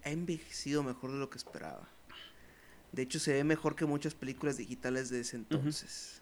[0.05, 1.89] ha envejecido mejor de lo que esperaba.
[2.93, 6.21] De hecho, se ve mejor que muchas películas digitales de ese entonces.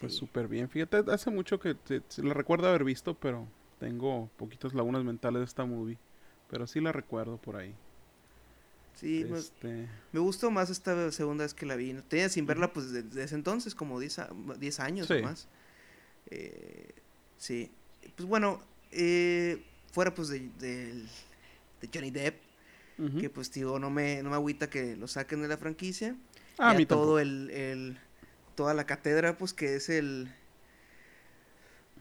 [0.00, 0.68] Pues súper bien.
[0.68, 1.76] Fíjate, hace mucho que
[2.16, 3.46] la recuerdo haber visto, pero
[3.78, 5.96] tengo poquitas lagunas mentales de esta movie.
[6.50, 7.72] Pero sí la recuerdo por ahí.
[8.96, 9.86] Sí, este...
[10.12, 11.92] me gustó más esta segunda vez que la vi.
[12.08, 14.18] Tenía sin verla pues desde, entonces, como 10
[14.80, 15.48] años o más.
[16.30, 16.94] Eh,
[17.38, 17.70] sí.
[18.16, 21.04] Pues bueno, eh, fuera pues de, de,
[21.92, 22.40] Johnny Depp.
[23.20, 26.16] Que pues, digo, no me, no me agüita que lo saquen de la franquicia.
[26.56, 27.98] Ah, a mí todo el, el-
[28.54, 30.32] toda la cátedra, pues que es el,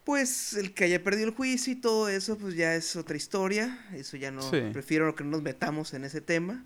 [0.06, 3.86] pues el que haya perdido el juicio y todo eso, pues ya es otra historia.
[3.94, 4.62] Eso ya no, Sí.
[4.72, 6.64] prefiero que no nos metamos en ese tema.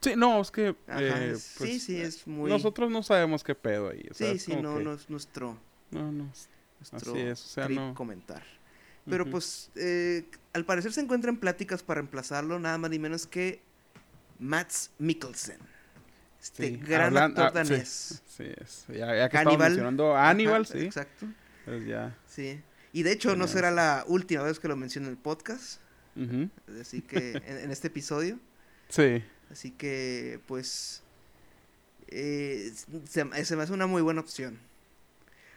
[0.00, 0.76] Sí, no, es que.
[0.86, 4.06] Ajá, eh, es- pues, sí, sí, es muy, Nosotros no sabemos qué pedo ahí.
[4.10, 5.58] o sea, sí, sí, no, que- no es nuestro,
[5.90, 6.30] no, no,
[6.80, 8.42] nuestro Así es, o sea, no- comentar.
[9.10, 13.62] Pero pues, eh, al parecer se encuentran pláticas para reemplazarlo, nada más ni menos que
[14.38, 15.58] Mats Mikkelsen.
[16.40, 18.22] Este Sí, gran hablan- actor ah, sí, danés.
[18.28, 18.84] Sí, es.
[18.88, 20.84] Ya, ya que mencionando a Aníbal, Ajá, sí.
[20.84, 21.26] Exacto.
[21.64, 22.16] Pues ya.
[22.26, 22.60] Sí.
[22.92, 25.80] Y de hecho no será la última vez que lo menciono en el podcast.
[26.14, 26.48] Ujú.
[26.80, 28.38] Así que en, en este episodio.
[28.88, 29.22] Sí.
[29.50, 31.02] Así que pues
[32.08, 32.72] eh,
[33.08, 34.58] se, me- se me hace una muy buena opción.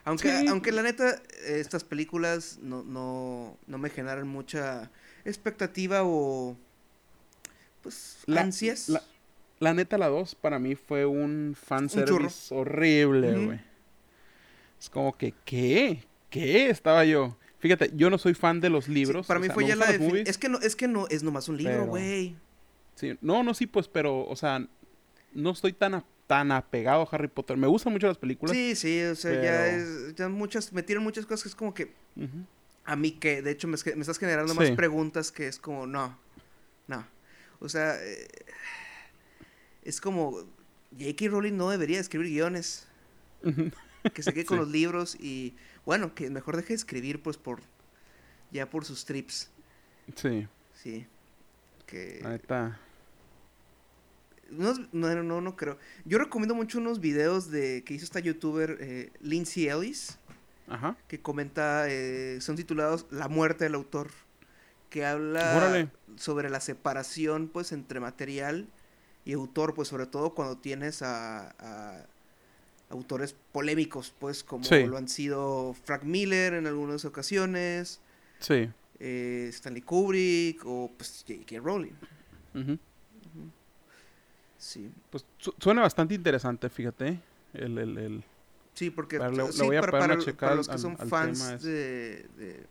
[0.03, 0.47] Aunque, Sí.
[0.47, 4.89] aunque la neta, estas películas no, no, no me generan mucha
[5.25, 6.57] expectativa o
[7.83, 8.89] pues La- ansias.
[8.89, 9.03] la-
[9.59, 13.45] La neta, la 2 para mí fue un fanservice horrible, Ujú.
[13.45, 13.59] güey.
[14.79, 16.03] Es como que, ¿qué?
[16.31, 16.71] ¿Qué?
[16.71, 17.37] Estaba yo.
[17.59, 19.27] Fíjate, yo no soy fan de los Sí, libros.
[19.27, 21.47] para o mí sea, fue ya la Es que no, es que no, es nomás
[21.47, 22.35] un libro, pero- güey.
[22.95, 23.17] Sí.
[23.21, 24.67] No, no, sí, pues, pero, o sea,
[25.33, 27.57] no estoy tan, a- tan apegado a Harry Potter.
[27.57, 28.55] Me gustan mucho las películas.
[28.55, 31.73] Sí, sí, o sea, ya es, ya muchas, me tiran muchas cosas que es como
[31.73, 31.93] que
[32.85, 36.17] a mí que, de hecho, me, estás generando más preguntas que es como, no,
[36.87, 37.05] no.
[37.59, 38.27] O sea, eh,
[39.83, 40.31] es como,
[40.97, 41.27] J.K.
[41.29, 42.87] Rowling no debería escribir guiones,
[44.13, 47.61] que se quede con los libros y, bueno, que mejor deje de escribir, pues, por,
[48.51, 49.49] ya por sus trips,
[50.15, 51.07] Sí, sí.
[51.91, 52.79] Que, la neta.
[54.49, 55.77] no, no, no, no creo.
[56.05, 60.17] Yo recomiendo mucho unos videos de que hizo esta youtuber eh, Lindsay Ellis.
[60.67, 60.95] Ajá.
[61.09, 64.09] que comenta, eh, son titulados La muerte del autor,
[64.89, 65.89] que habla Órale.
[66.15, 68.69] sobre la separación pues entre material
[69.25, 72.05] y autor, pues sobre todo cuando tienes a, a
[72.89, 74.85] autores polémicos, pues como Sí.
[74.85, 77.99] lo han sido Frank Miller en algunas ocasiones,
[78.39, 78.69] Sí.
[79.03, 81.59] Eh, Stanley Kubrick o pues J.K.
[81.59, 81.93] Rowling.
[84.57, 87.19] Sí, Pues su- suena bastante interesante, fíjate.
[87.53, 88.23] El, el, el...
[88.75, 90.03] sí, porque Pero le- le sí, voy a para, para-
[90.37, 91.67] para los que al- son al fans ese.
[91.67, 92.65] de, de,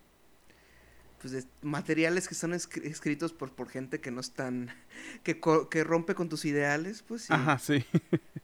[1.20, 4.70] pues de materiales que están escri- escritos por, por gente que no están,
[5.24, 5.40] que,
[5.70, 7.84] que rompe con tus ideales, pues sí, Ajá, sí.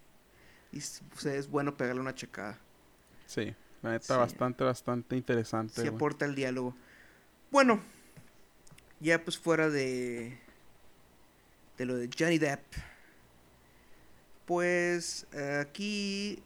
[0.72, 2.58] y s- o sea, es bueno pegarle una checada,
[3.26, 3.54] Sí.
[3.82, 4.18] La neta, Sí.
[4.20, 5.82] bastante, bastante interesante.
[5.82, 5.94] güey.
[5.94, 6.74] aporta el diálogo.
[7.50, 7.80] Bueno,
[9.00, 10.38] ya pues fuera de,
[11.78, 12.62] de lo de Johnny Depp,
[14.46, 15.26] pues
[15.60, 16.42] aquí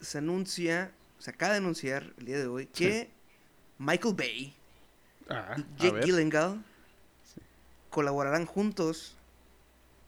[0.00, 2.84] se anuncia, se acaba de anunciar el día de hoy Sí.
[2.84, 3.10] que
[3.78, 4.54] Michael Bay
[5.28, 6.00] Ah, y Jake.
[6.06, 6.64] Gyllenhaal
[7.22, 7.40] Sí.
[7.90, 9.16] colaborarán juntos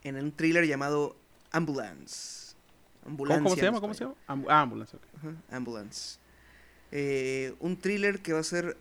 [0.02, 1.14] en un thriller llamado
[1.52, 2.54] Ambulance.
[3.04, 3.80] ¿Cómo, Ambulancia cómo se llama?
[3.80, 4.16] ¿Cómo se llama?
[4.26, 4.98] Am- ah, ambulancia.
[4.98, 5.04] ok.
[5.18, 6.18] Ajá, Ambulance.
[6.90, 8.76] Eh, un thriller que va a ser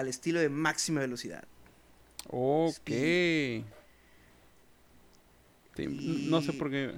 [0.00, 1.44] al estilo de máxima velocidad.
[2.28, 2.76] Ok.
[2.76, 3.64] Speed.
[6.28, 6.94] No sé por qué.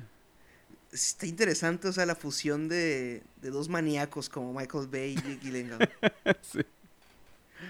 [0.92, 5.38] Está interesante, o sea, la fusión de, de dos maníacos como Michael Bay y Jake
[5.42, 5.90] Gyllenhaal.
[6.42, 6.60] sí,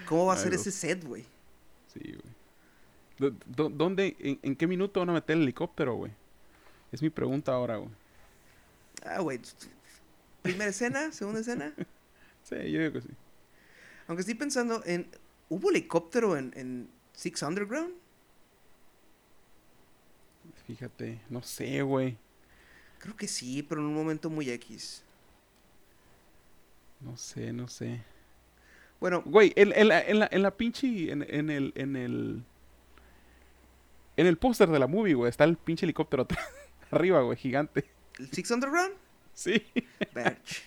[0.07, 1.23] ¿Cómo va a ser ese set, güey?
[1.93, 2.33] sí, güey.
[3.19, 6.11] ¿Dó- dó- ¿Dónde, en, en qué minuto van a meter el helicóptero, güey?
[6.91, 7.91] Es mi pregunta ahora, güey.
[9.05, 9.39] Ah, güey.
[10.41, 11.73] Primera escena, segunda escena.
[12.43, 13.07] Sí, yo digo que sí.
[14.05, 15.07] Aunque estoy pensando en.
[15.53, 17.93] ¿Hubo helicóptero en, en Six Underground?
[20.65, 22.17] Fíjate, no sé, güey.
[22.97, 25.03] Creo que sí, pero en un momento muy X.
[27.01, 28.01] No sé, no sé.
[28.99, 31.11] Bueno, Güey, en, en la, en, la, en la pinche.
[31.11, 31.71] En, en el.
[31.75, 32.43] En el.
[34.17, 36.27] En el póster de la movie, güey, está el pinche helicóptero
[36.89, 37.85] arriba, güey, gigante.
[38.17, 38.95] ¿el Six Underground?
[39.35, 39.67] Sí.
[40.15, 40.63] Verge.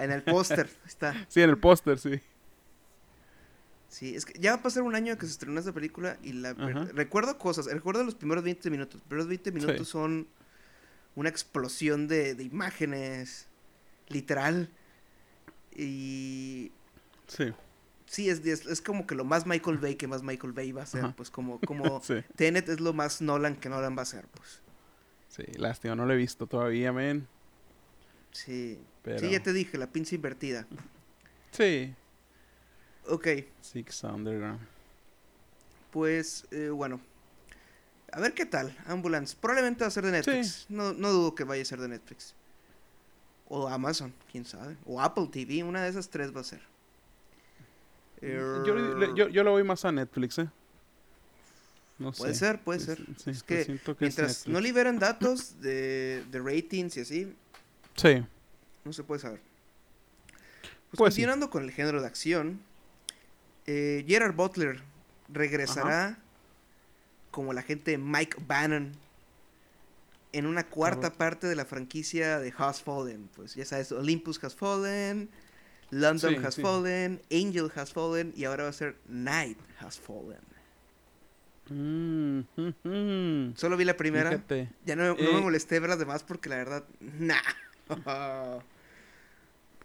[0.00, 1.26] En el póster, está.
[1.28, 2.20] Sí, en el póster, sí.
[3.94, 6.32] Sí, es que ya va a pasar un año que se estrenó esta película y
[6.32, 6.86] la Ajá.
[6.94, 8.94] recuerdo cosas, recuerdo los primeros 20 minutos.
[8.94, 9.92] Los primeros 20 minutos Sí.
[9.92, 10.26] son
[11.14, 13.46] una explosión de, de imágenes,
[14.08, 14.68] literal.
[15.76, 16.72] Y
[17.28, 17.52] Sí.
[18.06, 20.82] sí, es, es, es como que lo más Michael Bay que más Michael Bay va
[20.82, 21.14] a ser, Ajá.
[21.16, 22.14] pues como, como Sí.
[22.34, 24.60] Tenet es lo más Nolan que Nolan va a hacer, pues.
[25.28, 27.28] Sí, lástima, no lo he visto todavía, men.
[28.32, 28.80] Sí.
[29.02, 29.20] Pero...
[29.20, 30.66] Sí, ya te dije, la pinche invertida.
[31.52, 31.94] Sí.
[33.08, 33.28] Ok,
[33.60, 34.60] Six Underground.
[35.90, 37.00] pues eh, bueno.
[38.12, 39.36] A ver qué tal, Ambulance.
[39.40, 40.66] Probablemente va a ser de Netflix.
[40.68, 42.34] No, no dudo que vaya a ser de Netflix.
[43.48, 44.76] O Amazon, quién sabe.
[44.86, 46.60] O Apple TV, una de esas tres va a ser.
[48.22, 50.48] Yo, yo, yo lo voy más a Netflix, ¿eh?
[51.98, 52.40] No Puede sé.
[52.40, 52.98] ser, puede Es- ser.
[52.98, 57.36] sí, es pues que es mientras no liberan datos de, de ratings y así,
[57.96, 58.24] Sí.
[58.84, 59.40] no se puede saber.
[60.90, 61.24] Pues, Pues sí.
[61.50, 62.60] con el género de acción,
[63.66, 64.82] eh, Gerard Butler
[65.28, 66.18] regresará
[67.30, 68.92] como la gente de Mike Bannon
[70.32, 73.28] en una cuarta parte de la franquicia de Has Fallen.
[73.34, 75.30] Pues ya sabes, Olympus Has Fallen,
[75.90, 76.62] London Sí, Has sí.
[76.62, 80.42] Fallen, Angel Has Fallen y ahora va a ser Night Has Fallen.
[81.70, 83.54] Mm, mm, mm.
[83.56, 84.30] Solo vi la primera.
[84.30, 84.70] Fíjate.
[84.84, 87.38] Ya no, no me Eh, molesté ver las demás porque la verdad, nah.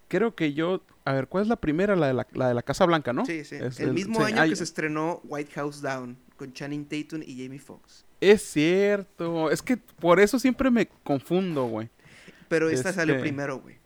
[0.09, 0.81] Creo que yo.
[1.05, 1.95] A ver, ¿cuál es la primera?
[1.95, 3.25] La de la, la de la Casa Blanca, ¿no?
[3.25, 3.55] Sí, sí.
[3.55, 7.21] Es el el- mismo sí, año que se estrenó White House Down con Channing Tatum
[7.25, 8.05] y Jamie Foxx.
[8.19, 9.49] Es cierto.
[9.49, 11.89] Es que por eso siempre me confundo, güey.
[12.49, 13.77] Pero esta salió Este- primero, güey.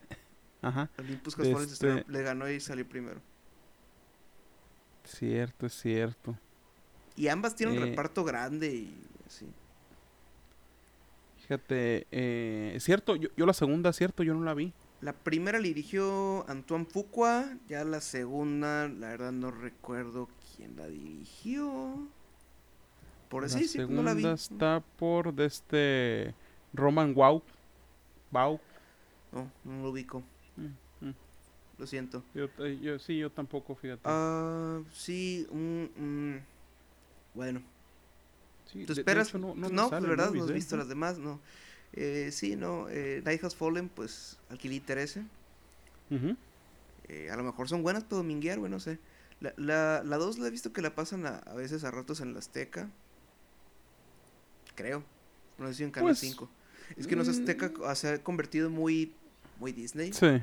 [0.62, 0.90] Ajá.
[0.98, 3.22] Olympus se Este- le ganó y salió primero.
[5.04, 6.38] Cierto, es cierto.
[7.16, 7.90] Y ambas tienen un Eh.
[7.92, 8.96] reparto grande y
[9.28, 9.46] así.
[11.42, 14.74] Fíjate, eh, es cierto, yo, yo la segunda, cierto, yo no la vi.
[15.04, 20.88] La primera la dirigió Antoine Fuqua, ya la segunda, la verdad no recuerdo quién la
[20.88, 22.08] dirigió.
[23.30, 24.26] Por la así sí, segunda no la vi.
[24.26, 26.34] está por de este
[26.74, 27.44] Roman Wow.
[28.32, 28.60] Wow.
[29.34, 30.24] No, no lo ubico.
[30.56, 31.14] Mm, mm.
[31.80, 32.24] Lo siento.
[32.34, 34.02] Yo, eh, yo- sí, yo tampoco, fíjate.
[34.06, 36.42] Ah, sí, un, un-
[37.34, 37.62] bueno.
[38.72, 39.30] Sí, ¿Tú de esperas?
[39.30, 40.54] hecho, no, No, pues, sale la verdad, no has ¿eh?
[40.54, 41.40] visto las demás, no.
[41.94, 42.88] Eh, sí, no.
[42.90, 45.24] Eh, Night Has Fallen, pues, al que le interese.
[46.10, 46.36] Ujú.
[47.08, 48.98] Eh, a lo mejor son buenas para dominguear, güey, no sé.
[49.42, 52.22] La, la, la 2 la he visto que la pasan a, a veces a ratos
[52.22, 52.90] en la Azteca.
[54.76, 55.04] Creo.
[55.58, 56.50] No sé si en Canal Pues, 5.
[56.98, 57.74] Es que no sé, Azteca mm.
[57.74, 59.14] co- se ha convertido muy,
[59.60, 60.14] muy Disney.
[60.14, 60.42] Sí.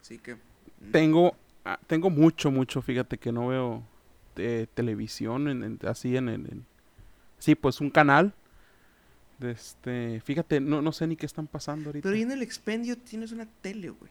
[0.00, 0.34] Así que.
[0.36, 3.82] mm, Tengo, ah, tengo mucho, mucho, fíjate que no veo
[4.36, 6.66] eh, televisión en, en- así en, en, en-
[7.38, 8.34] Sí, pues un canal.
[9.40, 12.04] Este, fíjate, no, no sé ni qué están pasando ahorita.
[12.04, 14.10] Pero ahí en el expendio tienes una tele, güey.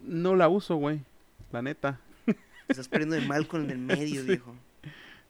[0.00, 1.00] No la uso, güey.
[1.52, 2.00] La neta.
[2.68, 4.26] Estás perdiendo de mal con el medio, Sí.
[4.28, 4.54] viejo.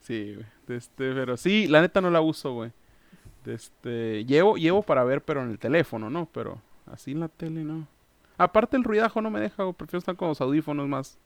[0.01, 0.79] Sí, güey.
[0.79, 2.73] Este, pero sí, la neta no la uso, güey.
[3.45, 6.27] Este, llevo, llevo para ver, pero en el teléfono, ¿no?
[6.33, 7.87] Pero así en la tele, no.
[8.39, 9.75] Aparte el ruidajo no me deja, güey.
[9.75, 11.17] Prefiero estar con los audífonos más,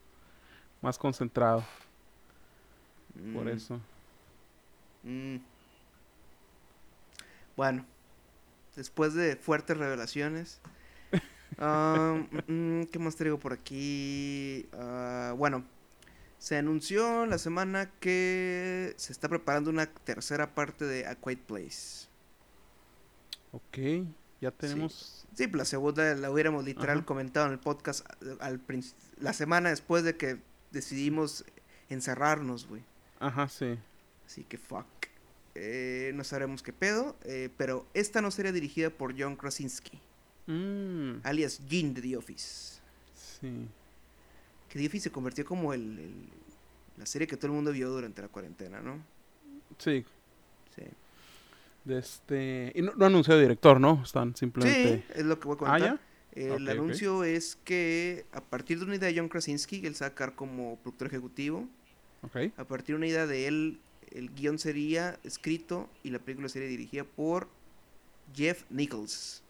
[0.81, 1.63] más concentrado.
[3.33, 3.79] Por Mm, eso.
[5.03, 5.35] mm.
[7.55, 7.85] Bueno,
[8.75, 10.61] después de fuertes revelaciones.
[11.57, 14.67] mm, ¿Qué más traigo por aquí?
[14.73, 15.65] Ah, bueno,
[16.37, 22.07] se anunció la semana que se está preparando una tercera parte de A Quiet Place.
[23.51, 24.07] Ok,
[24.39, 25.27] ya tenemos.
[25.35, 27.05] Sí, pues la segunda la hubiéramos literal Ajá.
[27.05, 28.61] comentado en el podcast al, al
[29.19, 30.39] la semana después de que
[30.71, 31.45] decidimos
[31.89, 32.83] encerrarnos, güey.
[33.19, 33.77] Ajá, sí.
[34.25, 34.87] Así que fuck.
[35.55, 39.99] Eh, no sabremos qué pedo, eh, pero esta no sería dirigida por John Krasinski,
[40.47, 42.79] Mm, alias Gene de The Office.
[43.15, 43.67] sí.
[44.69, 46.29] Que The Office se convirtió como el, el-
[46.97, 49.03] la serie que todo el mundo vio durante la cuarentena, ¿no?
[49.77, 50.05] Sí.
[50.75, 50.83] Sí.
[51.83, 52.71] De este.
[52.75, 54.01] Y no, no anunció director, ¿no?
[54.03, 55.03] Están Sí, simplemente.
[55.15, 55.81] es lo que voy a Ah, contar.
[55.81, 55.99] ya.
[56.33, 60.07] El anuncio es que a partir de una idea de John Krasinski, él se va
[60.07, 61.67] a sacar como productor ejecutivo,
[62.23, 62.51] Ok.
[62.55, 63.79] a partir de una idea de él,
[64.11, 67.47] el guion sería escrito y la película sería dirigida por
[68.33, 69.43] Jeff Nichols,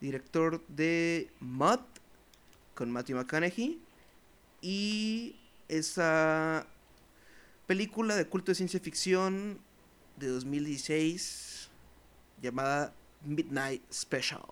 [0.00, 1.80] director de Mud
[2.74, 3.80] con Matthew McConaughey
[4.60, 5.36] y
[5.68, 6.66] esa
[7.66, 9.58] película de culto de ciencia ficción
[10.16, 11.70] de 2016
[12.40, 14.42] llamada Midnight Special.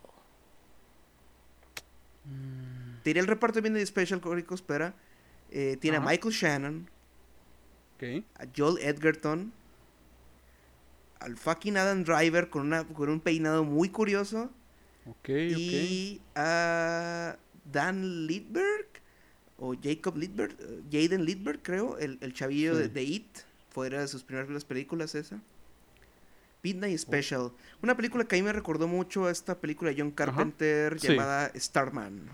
[3.03, 4.95] Te diré el reparto de Special, Córico, espera.
[5.51, 6.91] Eh, tiene a Michael Shannon,
[7.95, 8.25] Ok.
[8.37, 9.53] a Joel Edgerton,
[11.21, 14.51] al fucking Adam Driver con, una, con un peinado muy curioso
[15.07, 15.29] Ok, ok.
[15.31, 18.87] y a Dan Lidberg
[19.59, 22.91] o Jacob Lidberg, eh, Jaden Lidberg creo, el, el chavillo de, Sí.
[22.91, 23.39] de It,
[23.71, 25.41] fuera de sus primeras películas esa.
[26.63, 27.53] Midnight Special,
[27.83, 31.09] una película que a mí me recordó mucho a esta película de John Carpenter Sí.
[31.09, 32.29] llamada Starman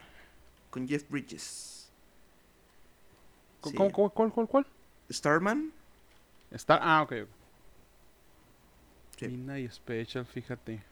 [0.71, 1.91] con Jeff Bridges.
[3.61, 3.77] ¿Cómo- Sí.
[3.77, 4.67] cómo- cómo- ¿Cuál, cuál, cuál?
[5.11, 5.73] Starman,
[6.51, 6.79] Está.
[6.83, 7.13] Ah, ok.
[9.19, 9.29] Sí.
[9.29, 10.83] Midnight Special, fíjate.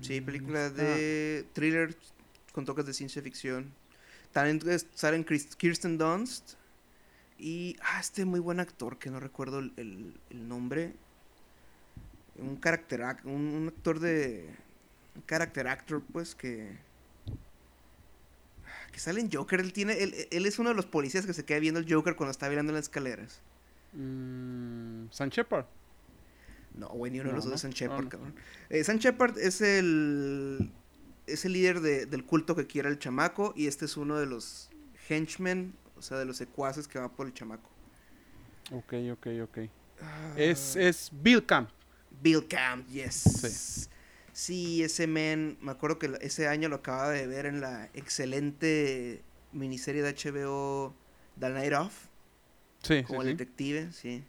[0.00, 1.96] Sí, película de thriller
[2.52, 3.72] con toques de ciencia ficción.
[4.32, 4.60] También
[4.94, 6.54] salen Kirsten Dunst
[7.38, 10.94] y ah, este muy buen actor que no recuerdo el, el- el nombre.
[12.36, 14.54] Un character ac- un, un actor de
[15.14, 16.76] un character actor pues que
[18.96, 21.44] que sale en Joker, él tiene él, él es uno de los policías que se
[21.44, 23.42] queda viendo el Joker cuando está mirando en las escaleras.
[23.92, 25.66] Mm, San Shepard.
[26.74, 28.08] No, güey, ni uno de los dos es San Shepard, no.
[28.08, 28.34] cabrón.
[28.70, 30.72] Eh, San Shepard es el.
[31.26, 33.52] Es el líder de- del culto que quiere el chamaco.
[33.54, 34.70] Y este es uno de los
[35.10, 37.68] henchmen, o sea, de los secuaces que va por el chamaco.
[38.72, 39.58] Ok, ok, ok.
[40.36, 41.68] Es, es Bill Camp.
[42.22, 43.14] Bill Camp, yes.
[43.14, 43.88] Sí.
[44.38, 49.22] Ese men, me acuerdo que ese año lo acababa de ver en la excelente
[49.52, 50.94] miniserie de HBO
[51.40, 52.06] The Night Off,
[52.82, 53.38] Sí, como sí, el sí.
[53.38, 54.24] detective, sí.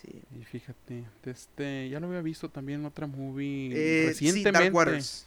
[0.00, 0.22] Sí.
[0.40, 4.52] Y fíjate, este, ya lo había visto también en otra movie Eh, sí, recientemente.
[4.52, 5.26] Dark Waters.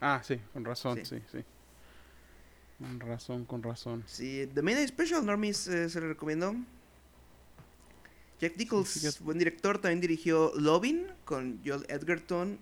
[0.00, 1.16] Ah, sí, con razón, Sí.
[1.16, 1.44] sí, sí.
[2.78, 4.04] Con razón, con razón.
[4.06, 6.54] Sí, The Midnight Special, Normies, eh, se lo recomiendo.
[8.40, 12.58] Jack Nichols, buen director, también dirigió Lovin con Joel Edgerton.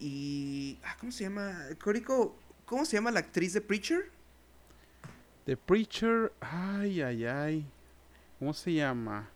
[0.00, 0.78] Y.
[0.82, 1.56] ah, ¿Cómo se llama?
[1.82, 4.10] Córico, ¿cómo se llama la actriz de Preacher?
[5.44, 7.66] The Preacher, ay, ay, ay.
[8.38, 9.30] ¿Cómo se llama?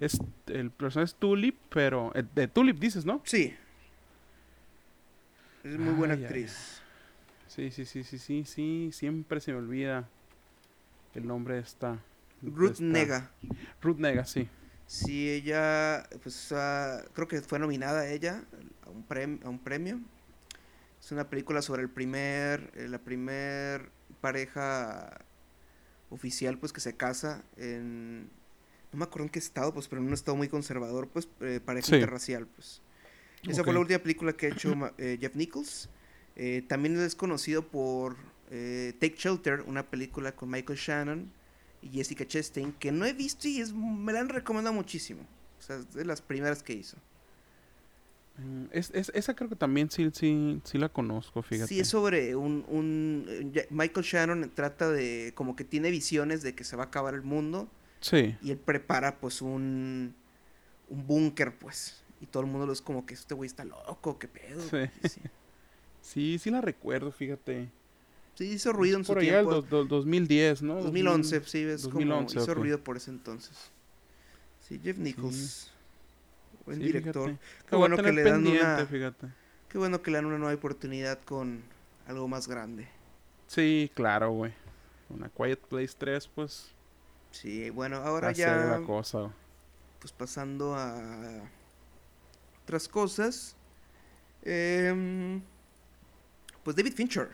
[0.00, 2.10] Es, el personaje es Tulip, pero...
[2.14, 3.20] eh, de Tulip dices, ¿no?
[3.24, 3.54] Sí.
[5.62, 6.80] Es muy buena Ay, ay, actriz.
[7.46, 8.90] Sí, sí, sí, sí, sí, sí.
[8.92, 10.08] Siempre se me olvida
[11.14, 11.98] el nombre de esta...
[12.52, 13.30] Ruth Nega.
[13.80, 14.48] Ruth Nega, sí.
[14.86, 18.44] Sí, ella, pues ah, creo que fue nominada ella
[18.86, 20.00] a un, prem- a un premio.
[21.00, 25.20] Es una película sobre el primer, eh, la primer pareja
[26.10, 28.22] oficial, pues que se casa en,
[28.92, 31.60] no me acuerdo en qué estado, pues, pero en un estado muy conservador, pues, eh,
[31.64, 31.94] pareja Sí.
[31.96, 32.80] interracial, pues.
[33.46, 35.90] Esa fue la última película que ha hecho eh, Jeff Nichols.
[36.36, 38.16] Eh, también es conocido por
[38.48, 41.30] Take Shelter, una película con Michael Shannon
[41.84, 45.22] y Jessica Chastain, que no he visto y es, me la han recomendado muchísimo.
[45.58, 46.96] O sea, es de las primeras que hizo.
[48.38, 51.68] Mm, Es, es- esa creo que también sí, sí, sí la conozco, fíjate.
[51.68, 53.24] Sí, es sobre un,
[53.70, 57.22] Michael Shannon trata de, como que tiene visiones de que se va a acabar el
[57.22, 57.68] mundo
[58.00, 60.14] Sí, y él prepara pues un,
[60.88, 62.02] un búnker, pues.
[62.20, 64.60] Y todo el mundo lo es como que este güey está loco, qué pedo.
[64.62, 65.08] Sí.
[65.08, 65.20] Sí.
[66.02, 67.70] sí, sí la recuerdo, fíjate.
[68.34, 69.54] Sí, hizo ruido en su Por allá el tiempo.
[69.62, 70.82] dos- dos- 2010, ¿no?
[70.82, 72.58] 2011, sí, es 2011, como hizo ok.
[72.58, 73.56] ruido por ese entonces.
[74.60, 75.70] Sí, Jeff Nichols.
[76.66, 77.28] Buen Sí, director.
[77.30, 77.46] fíjate.
[77.68, 79.28] Qué bueno que le dan una, fíjate.
[79.68, 81.62] qué bueno que le dan una nueva oportunidad con
[82.06, 82.88] algo más grande.
[83.46, 84.52] Sí, claro, güey.
[85.10, 86.70] Una Quiet Place 3, pues.
[87.30, 89.30] Sí, bueno, ahora ya la cosa.
[90.00, 91.42] pues pasando a
[92.64, 93.54] otras cosas.
[94.42, 95.40] Em,
[96.62, 97.28] pues David Fincher.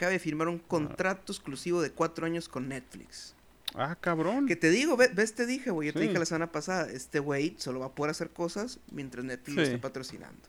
[0.00, 3.34] Acaba de firmar un contrato exclusivo de cuatro años con Netflix.
[3.74, 4.46] Ah, cabrón.
[4.46, 5.88] Que te digo, ve- ves, te dije, güey.
[5.88, 9.26] Yo te dije la semana pasada, este güey solo va a poder hacer cosas mientras
[9.26, 10.40] Netflix lo esté patrocinando.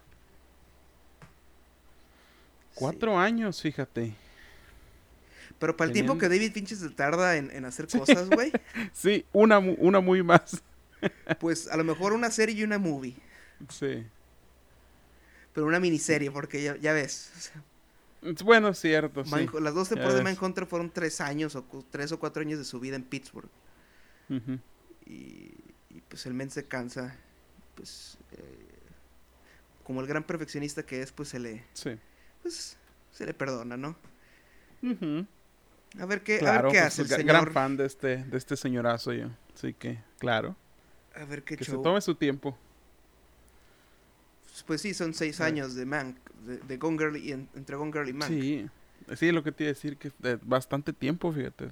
[2.76, 4.14] Cuatro años, fíjate.
[5.60, 8.54] Pero para el tiempo que David Fincher se tarda en, en hacer cosas, güey,
[8.94, 10.64] Sí, una, una muy más.
[11.42, 13.16] pues a lo mejor una serie y una movie.
[13.68, 14.06] Sí.
[15.54, 17.34] Pero una miniserie, porque ya, ya ves.
[17.38, 17.64] o sea,
[18.44, 19.32] Bueno, es cierto, sí.
[19.32, 20.24] Manhu- las dos temporadas de.
[20.24, 23.50] Manhunter fueron tres años o tres o cuatro años de su vida en Pittsburgh.
[25.06, 25.12] Y,
[25.90, 27.16] y, pues el men se cansa.
[27.76, 28.68] Pues eh,
[29.84, 31.98] como el gran perfeccionista que es, pues se le, Sí.
[32.42, 32.78] pues,
[33.12, 33.96] se le perdona, ¿no?
[36.00, 37.26] A ver qué, a ver qué pues, hace el ga- señor.
[37.42, 39.30] gran fan de este, de este señorazo yo.
[39.54, 40.56] Así que, claro.
[41.16, 41.82] A ver qué Que se show.
[41.84, 42.58] tome su tiempo.
[44.68, 47.92] Pues sí, son seis años de Mank, de, de Gone Girl y en- entre Gone
[47.92, 48.30] Girl y Mank.
[48.30, 48.70] Sí.
[49.16, 51.70] Sí, lo que te iba a decir que de bastante tiempo, fíjate.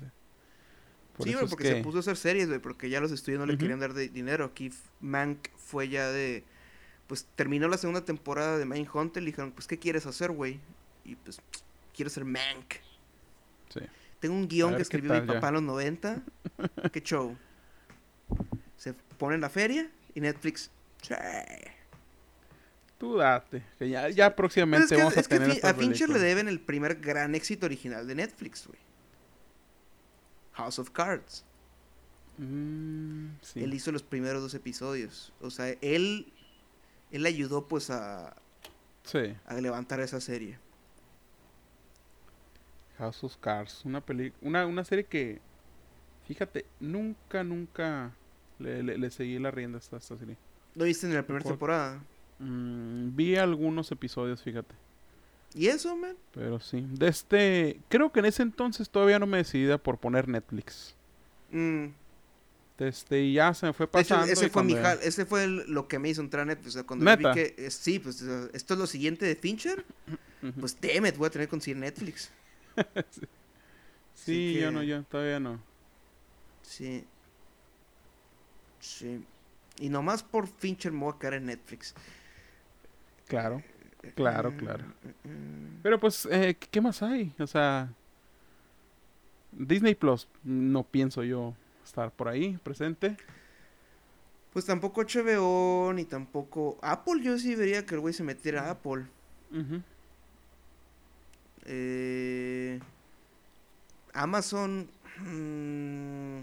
[1.15, 1.69] Por sí, es porque que...
[1.75, 4.09] se puso a hacer series, güey, porque ya los estudios no le querían dar de
[4.09, 4.45] dinero.
[4.45, 6.43] Aquí Mank fue ya de...
[7.07, 10.59] Pues terminó la segunda temporada de Mindhunter y le dijeron, pues, ¿qué quieres hacer, güey?
[11.03, 11.41] Y pues,
[11.95, 12.75] quiero ser Mank.
[13.73, 13.81] Sí.
[14.19, 15.33] Tengo un guion que escribió mi ya.
[15.33, 16.21] papá en los 90.
[16.91, 17.37] ¿Qué show?
[18.77, 20.71] Se pone en la feria y Netflix...
[22.99, 23.63] Tú date.
[23.79, 26.19] Que ya, ya próximamente es que, vamos a es que tener esta a Fincher le
[26.19, 28.77] deben el primer gran éxito original de Netflix, güey.
[30.53, 31.45] House of Cards.
[32.37, 33.63] Mm, sí.
[33.63, 35.31] Él hizo los primeros dos episodios.
[35.41, 36.31] O sea, él,
[37.11, 38.35] él ayudó pues a,
[39.03, 39.33] Sí.
[39.45, 40.59] a levantar esa serie.
[42.97, 43.83] House of Cards.
[43.85, 45.39] Una, peli una, una serie que,
[46.27, 48.11] fíjate, nunca, nunca
[48.59, 50.35] le, le- le seguí la rienda a esta, serie.
[50.75, 52.01] ¿Lo viste en la primera Por- temporada?
[52.39, 54.73] Mm, vi algunos episodios, fíjate.
[55.53, 56.15] ¿Y eso, man?
[56.33, 56.85] Pero sí.
[56.89, 60.95] De este, creo que en ese entonces todavía no me decidía por poner Netflix.
[61.51, 61.87] Mm.
[62.77, 64.31] Este, y ya se me fue hecho, pasando.
[64.31, 66.69] ese fue mi ese fue el- lo que me hizo entrar a Netflix.
[66.69, 69.83] O sea, cuando vi que eh, sí, pues esto es lo siguiente de Fincher,
[70.59, 72.31] pues it, voy a tener que conseguir Netflix.
[74.13, 75.59] sí, yo no, yo todavía no.
[76.61, 77.03] Sí.
[78.79, 79.25] Sí.
[79.79, 81.93] Y nomás por Fincher me voy a caer en Netflix.
[83.29, 83.63] Claro,
[84.15, 84.83] claro, Mm, claro.
[85.23, 85.81] mm.
[85.83, 87.33] Pero pues, eh, ¿qué más hay?
[87.39, 87.89] O sea,
[89.53, 91.53] Disney Plus, no pienso yo
[91.85, 93.15] estar por ahí presente.
[94.51, 97.21] Pues tampoco HBO, ni tampoco Apple.
[97.23, 99.05] Yo sí vería que el güey se metiera a Apple.
[101.65, 102.79] Eh,
[104.13, 104.89] Amazon.
[105.19, 106.39] mm,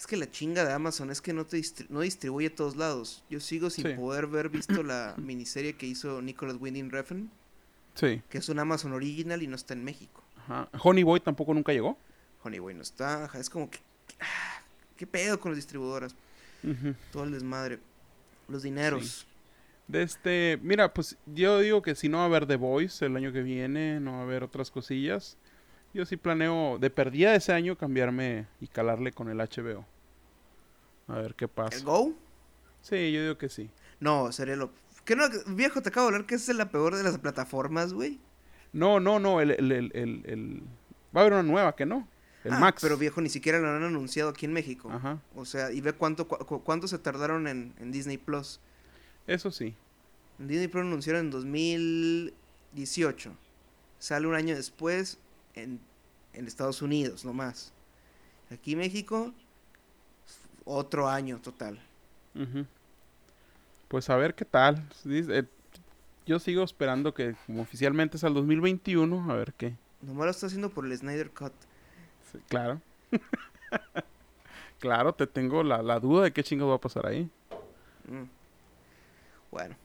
[0.00, 2.74] es que la chinga de Amazon es que no te distri- no distribuye a todos
[2.74, 3.22] lados.
[3.28, 3.92] Yo sigo sin Sí.
[3.94, 7.28] poder ver visto la miniserie que hizo Nicholas Winding Refn,
[7.94, 8.22] Sí.
[8.30, 10.24] que es un Amazon original y no está en México.
[10.38, 10.68] Ajá.
[10.82, 11.98] Honey Boy tampoco nunca llegó.
[12.42, 13.24] Honeyboy no está.
[13.24, 13.78] ajá, Es como que.
[14.20, 14.62] ah,
[14.96, 16.14] ¿Qué pedo con las distribuidoras?
[16.64, 16.94] Ujú.
[17.12, 17.78] Todo el desmadre.
[18.48, 19.26] Los dineros.
[19.86, 23.16] De este, mira, pues yo digo que si no va a haber The Voice el
[23.16, 25.36] año que viene, no va a haber otras cosillas.
[25.92, 29.84] Yo sí planeo de perdida ese año cambiarme y calarle con el HBO.
[31.10, 31.84] A ver qué ¿El pasa.
[31.84, 32.14] Go?
[32.82, 33.70] Sí, yo digo que sí.
[34.00, 34.70] No, sería lo.
[35.04, 35.24] ¿Qué no?
[35.48, 38.20] Viejo, te acabo de hablar que esa es la peor de las plataformas, güey.
[38.72, 40.62] No, no, no, el, el, el, el- el-
[41.14, 42.06] Va a haber una nueva, que no?
[42.44, 42.80] El Ah, Max.
[42.82, 44.90] Pero viejo, ni siquiera lo han anunciado aquí en México.
[44.92, 48.60] Ajá, O sea, y ve cuánto, cu- cu- cuánto se tardaron en, en Disney Plus.
[49.26, 49.74] eso sí.
[50.38, 53.32] En Disney Plus lo anunciaron en 2018.
[53.98, 55.18] Sale un año después
[55.54, 55.80] en,
[56.32, 57.72] en Estados Unidos, nomás.
[58.50, 59.34] Aquí en México,
[60.64, 61.80] otro año total.
[63.88, 64.88] Pues a ver qué tal.
[65.04, 65.44] Eh,
[66.26, 69.76] yo sigo esperando que como oficialmente es al 2021, a ver qué.
[70.02, 71.52] Nomás lo está haciendo por el Snyder Cut.
[72.32, 72.80] Sí, claro.
[74.78, 77.28] claro, te tengo la, la duda de qué chingo va a pasar ahí.
[78.08, 78.24] Mm.
[79.50, 79.76] Bueno.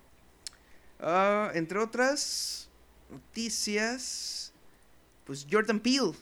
[0.99, 2.69] Ah, entre otras
[3.09, 4.53] noticias,
[5.25, 6.13] pues Jordan Peele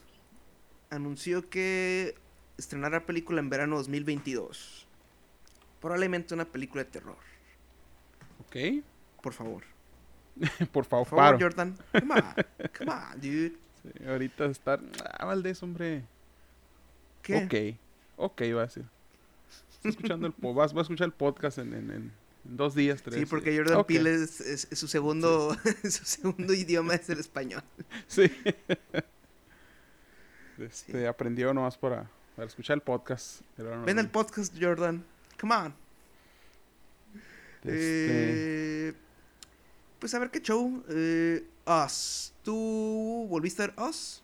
[0.90, 2.16] anunció que
[2.58, 4.86] estrenará película en verano 2022.
[5.82, 7.18] Probablemente una película de terror.
[8.48, 8.84] Ok.
[9.22, 9.64] Por favor.
[10.72, 11.38] Por favor, Por favor, paro.
[11.40, 11.78] Jordan.
[12.00, 12.24] Come on.
[12.78, 13.54] Come on, dude.
[13.84, 14.80] Sí, ahorita estar.
[15.20, 16.04] Ah, Valdés, hombre.
[17.22, 17.78] ¿Qué?
[18.18, 18.26] Ok.
[18.32, 18.86] Ok, va a decir.
[19.72, 22.12] Está escuchando el po- vas, vas a escuchar el podcast en, en-
[22.46, 23.20] dos días, tres.
[23.20, 23.88] Sí, porque Jordan Ok.
[23.88, 27.64] Peele es, es- es su segundo su segundo idioma es el español.
[28.08, 28.32] Sí.
[30.58, 33.42] Este, aprendió nomás para, para escuchar el podcast.
[33.56, 35.04] pero no, Ven al podcast, Jordan.
[35.40, 35.76] Come on.
[37.64, 38.94] Este, Eh,
[40.00, 40.84] pues a ver qué show.
[40.90, 42.34] Eh, Us.
[42.44, 44.22] ¿Tú volviste a ver Us?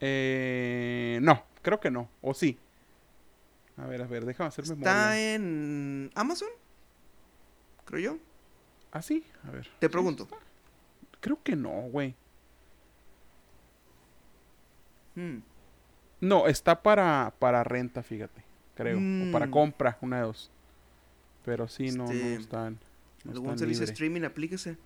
[0.00, 2.08] eh, no, creo que no.
[2.20, 2.58] O sí.
[3.78, 5.34] A ver, a ver, déjame hacer Está memoria.
[5.34, 6.48] en Amazon.
[7.86, 8.18] Creo yo.
[8.90, 9.66] Ah, sí, a ver.
[9.78, 10.24] Te ¿Sí pregunto.
[10.24, 10.36] está?
[11.20, 12.14] Creo que no, güey.
[15.14, 15.38] Hmm.
[16.22, 18.42] No, está para, para renta, fíjate.
[18.76, 18.96] Creo.
[18.98, 19.50] O para Mm.
[19.50, 20.50] compra, una de dos.
[21.44, 22.78] Pero sí, no, no Este, están.
[23.24, 24.22] No ¿Algún servicio de streaming?
[24.22, 24.78] Aplíquese.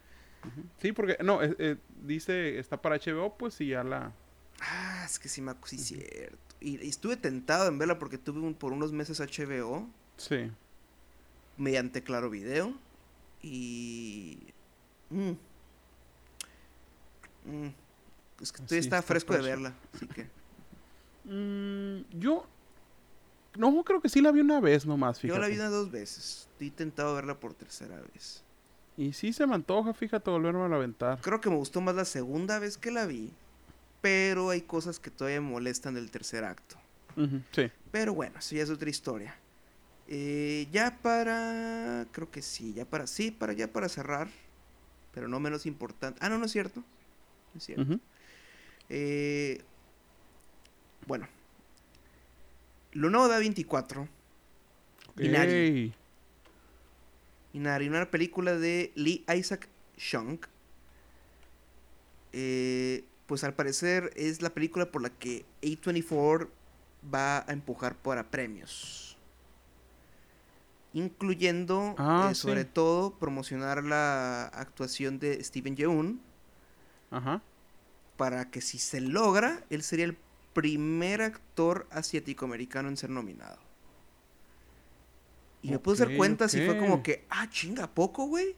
[0.80, 4.12] Sí, porque, no, eh, eh, dice, está para HBO, pues sí, ya la...
[4.60, 6.36] Ah, es que sí, me sí, cierto.
[6.60, 10.50] Y, y estuve tentado en verla porque tuve un- por unos meses HBO Sí.
[11.58, 12.72] mediante Claro Video.
[13.42, 14.38] Y.
[15.10, 15.32] Mm.
[17.44, 17.72] Mm.
[18.40, 19.74] Es que todavía está está fresco de verla.
[19.94, 20.26] Así que.
[21.26, 22.46] Mm, yo...
[23.56, 25.38] No, creo que sí la vi una vez nomás, fíjate.
[25.38, 26.48] Yo la vi unas dos veces.
[26.52, 28.42] Estoy tentado a verla por tercera vez.
[28.98, 31.20] Y sí se me antoja, fíjate, volverme a aventar.
[31.20, 33.32] Creo que me gustó más la segunda vez que la vi.
[34.02, 36.76] Pero hay cosas que todavía me molestan del tercer acto.
[37.52, 37.70] Sí.
[37.90, 39.34] Pero bueno, eso ya es otra historia.
[40.06, 42.06] Eh, ya para.
[42.12, 43.06] Creo que sí, ya para.
[43.06, 44.28] Sí, para ya para cerrar.
[45.12, 46.18] Pero no menos importante.
[46.22, 46.80] Ah, no, no es cierto.
[47.54, 47.98] No es cierto.
[48.90, 49.62] Eh,
[51.06, 51.26] bueno.
[52.92, 54.08] Lo nuevo de A24.
[55.18, 55.52] Inari.
[55.52, 55.94] Ey.
[57.52, 60.38] Inari, una película de Lee Isaac Chung.
[62.32, 66.48] Eh, pues al parecer es la película por la que A24
[67.12, 69.16] va a empujar para premios.
[70.92, 72.68] Incluyendo, Ah, eh, sobre sí.
[72.72, 76.20] todo, promocionar la actuación de Steven Yeun.
[77.10, 77.42] Ajá.
[78.16, 80.16] Para que si se logra, él sería el
[80.56, 83.58] primer actor asiático-americano en ser nominado.
[85.60, 88.56] Y me puse a dar cuenta si fue como que, ah, chinga, ¿a poco, güey?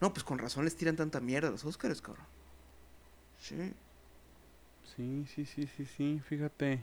[0.00, 2.26] No, pues con razón les tiran tanta mierda a los Oscars, cabrón.
[3.38, 3.74] Sí.
[4.96, 6.82] Sí, sí, sí, sí, sí, fíjate.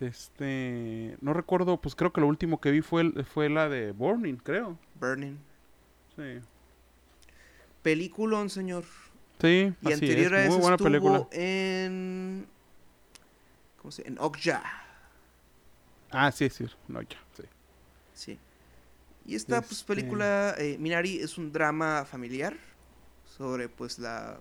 [0.00, 4.36] Este, no recuerdo, pues creo que lo último que vi fue, fue la de Burning,
[4.38, 4.76] creo.
[5.00, 5.36] Burning.
[6.16, 6.40] Sí.
[7.82, 8.84] Peliculón, señor.
[9.40, 11.28] Sí, Y así anterior a es, muy buena estuvo película.
[11.30, 12.48] en...
[13.86, 14.64] ¿Cómo se En Okja.
[16.10, 17.42] Ah, sí, sí, no, ya, sí.
[18.14, 18.38] Sí.
[19.24, 22.56] Y esta pues, Este- película, eh, Minari, es un drama familiar
[23.38, 24.40] sobre pues la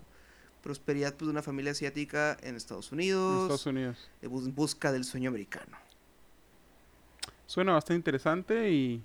[0.64, 4.10] prosperidad pues, de una familia asiática en Estados En Unidos, Estados Unidos.
[4.24, 5.78] en busca del sueño americano.
[7.46, 9.04] Suena bastante interesante y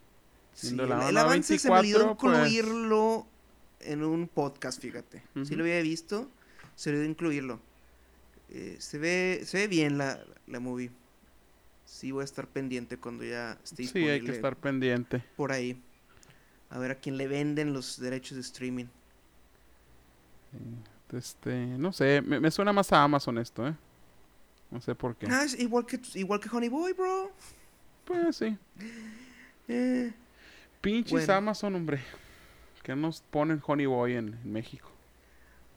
[0.54, 3.26] Sí, el, la el onda avance se me olvidó 24, pues- incluirlo
[3.80, 5.22] en un podcast, fíjate.
[5.34, 5.56] Si Ujú.
[5.56, 6.30] lo había visto,
[6.76, 7.60] se olvidó incluirlo.
[8.50, 10.90] Eh, se ve se ve bien la, la movie.
[11.84, 15.22] Sí voy a estar pendiente cuando ya esté sí, hay que estar pendiente.
[15.36, 15.80] por ahí.
[16.68, 18.86] A ver a quién le venden los derechos de streaming.
[21.12, 23.74] Este, no sé, me, me suena más a Amazon esto, ¿eh?
[24.70, 25.26] No sé por qué.
[25.28, 27.30] Ah, es igual que igual que Honey Boy, bro.
[28.04, 28.56] Pues sí.
[29.72, 30.12] Eh,
[30.80, 31.32] Pinches Bueno.
[31.34, 32.00] Amazon, hombre.
[32.82, 34.89] Que nos ponen Honey Boy en, en México.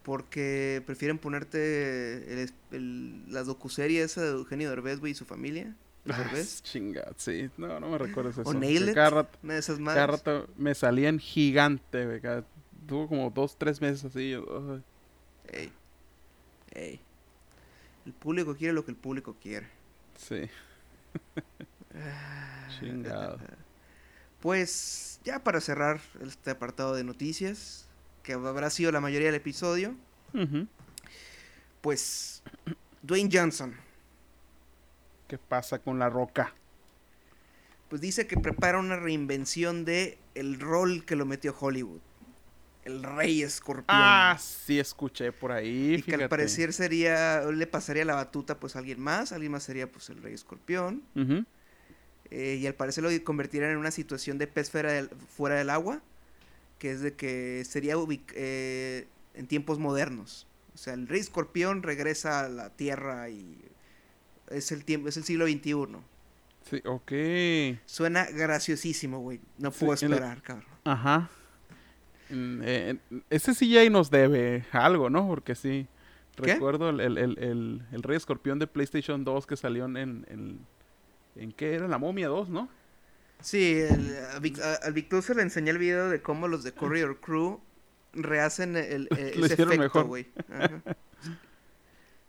[0.03, 5.75] Porque prefieren ponerte el, el- la docuserie esa de Eugenio Derbez, güey, y su familia.
[6.05, 6.61] Ah, Derbez.
[6.63, 7.49] Chinga, sí.
[7.57, 8.49] No, no me recuerdes eso.
[8.49, 9.95] O que Nail It, Cada rato, Una de esas más.
[9.95, 12.19] cada rato me salían gigante, güey.
[12.19, 12.43] cada-
[12.85, 14.31] Tuvo como dos, tres meses así.
[14.31, 14.81] yo,
[15.47, 15.71] Ey.
[16.73, 16.99] Ey.
[18.05, 19.67] El público quiere lo que el público quiere.
[20.17, 20.41] sí.
[22.79, 23.39] Chingado.
[24.41, 27.87] Pues ya para cerrar este apartado de noticias,
[28.24, 29.95] que habrá sido la mayoría del episodio,
[31.82, 32.41] pues
[33.01, 33.76] Dwayne Johnson,
[35.28, 36.53] ¿Qué pasa con la roca?
[37.89, 41.99] pues dice que prepara una reinvención de el rol que lo metió Hollywood,
[42.86, 43.86] el rey escorpión.
[43.89, 45.95] Ah, sí, escuché por ahí.
[45.95, 49.63] y que al parecer sería, le pasaría la batuta pues a alguien más, alguien más
[49.63, 51.03] sería pues el rey escorpión.
[52.32, 55.69] Eh, y al parecer lo convertirán en una situación de pez fuera del, fuera del
[55.69, 56.01] agua,
[56.84, 60.45] que es de que sería ubic- eh, en tiempos modernos.
[60.75, 63.57] O sea, el rey escorpión regresa a la Tierra y
[64.49, 65.88] es el tiempo, es el siglo XXI.
[66.69, 67.79] Sí, ok.
[67.86, 69.39] Suena graciosísimo, güey.
[69.57, 70.65] No Sí, puedo en la- esperar, cabrón.
[70.84, 71.29] Ajá.
[72.29, 72.97] Eh,
[73.29, 75.25] ese CGI nos debe algo, ¿no?
[75.25, 75.88] Porque sí.
[76.36, 76.53] ¿Qué?
[76.55, 80.59] Recuerdo el, el, el, el, el Rey Escorpión de PlayStation 2 que salió en, en.
[81.38, 81.88] ¿En qué era?
[81.88, 82.67] La Momia 2, ¿no?
[83.43, 86.63] Sí, el- a Vic- a- al Victor se le enseñé el video de cómo los
[86.63, 87.59] de Courier Crew
[88.13, 89.07] rehacen el, el-
[89.39, 90.27] Lo ese hicieron efecto, güey.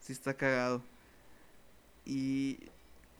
[0.00, 0.82] Sí está cagado.
[2.04, 2.58] Y...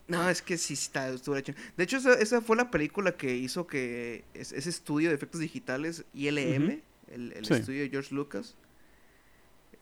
[0.07, 1.55] No, es que sí está, estuvo hecho.
[1.78, 5.40] De hecho, esa, esa fue la película que hizo que es- ese estudio de efectos
[5.40, 7.55] digitales, ILM, el, el Sí.
[7.55, 8.55] estudio de George Lucas,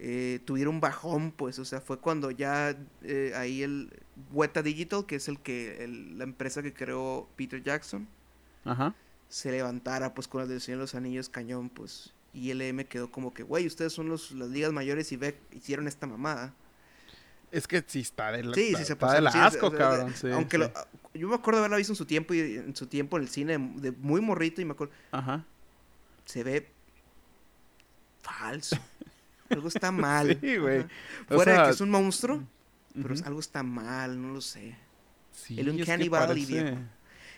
[0.05, 3.89] eh, tuviera un bajón, pues, o sea, fue cuando ya eh, ahí el
[4.33, 8.09] Weta Digital, que es el que el- la empresa que creó Peter Jackson,
[8.65, 8.95] Ajá.
[9.29, 13.13] se levantara pues con las del Señor de los Anillos cañón, pues y LM quedó
[13.13, 16.53] como que, güey, ustedes son los, las ligas mayores y ve, hicieron esta mamada.
[17.53, 19.47] Es que sí está de la, Sí, sí, está, se está de la o sea,
[19.47, 20.15] asco, o sea, cabrón.
[20.17, 20.63] sí, Aunque sí.
[20.65, 20.73] lo-
[21.15, 23.29] yo me acuerdo de haberla visto en su tiempo y en su tiempo en el
[23.29, 25.45] cine de muy morrito y me acuerdo, Ajá.
[26.25, 26.69] se ve
[28.23, 28.77] falso.
[29.53, 30.39] Algo está mal.
[30.41, 30.85] Sí, güey.
[31.29, 32.43] Fuera de que es un monstruo,
[32.95, 33.25] pero Ujú.
[33.25, 34.75] algo está mal, no lo sé.
[35.33, 36.77] Sí, el Uncanny Valley, viejo.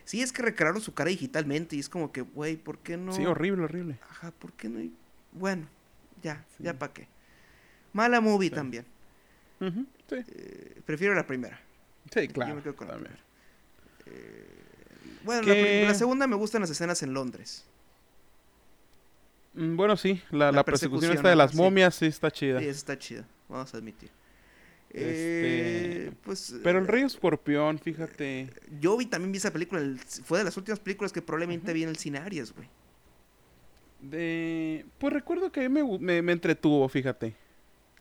[0.05, 3.13] Sí, es que recrearon su cara digitalmente y es como que, güey, ¿por qué no?
[3.13, 3.99] Sí, horrible, horrible.
[4.11, 4.81] Ajá, ¿por qué no?
[5.33, 5.67] Bueno,
[6.23, 6.65] ya, Sí.
[6.65, 7.09] ya para qué.
[7.93, 8.55] Mala movie Sí.
[8.55, 8.85] también.
[9.61, 9.67] Sí,
[10.11, 11.59] Eh, prefiero la primera.
[12.13, 12.57] sí, Yo claro.
[12.57, 13.19] me quedo con la primera.
[14.07, 14.47] Eh,
[15.25, 17.65] bueno, la, la segunda me gustan las escenas en Londres.
[19.55, 21.57] Mm, Bueno, sí, la, La la persecución persecución, esta de las sí.
[21.57, 22.61] momias sí está chida.
[22.61, 24.11] Sí, está chida, vamos a admitir.
[24.91, 28.51] Este, Eh, pues, Pero el eh, Rey Escorpión, fíjate.
[28.81, 31.83] Yo vi también vi esa película, el- fue de las últimas películas que probablemente vi
[31.83, 32.69] en el cine Arias, güey.
[34.01, 34.85] De...
[34.99, 37.35] Pues recuerdo que me, me, me entretuvo, fíjate.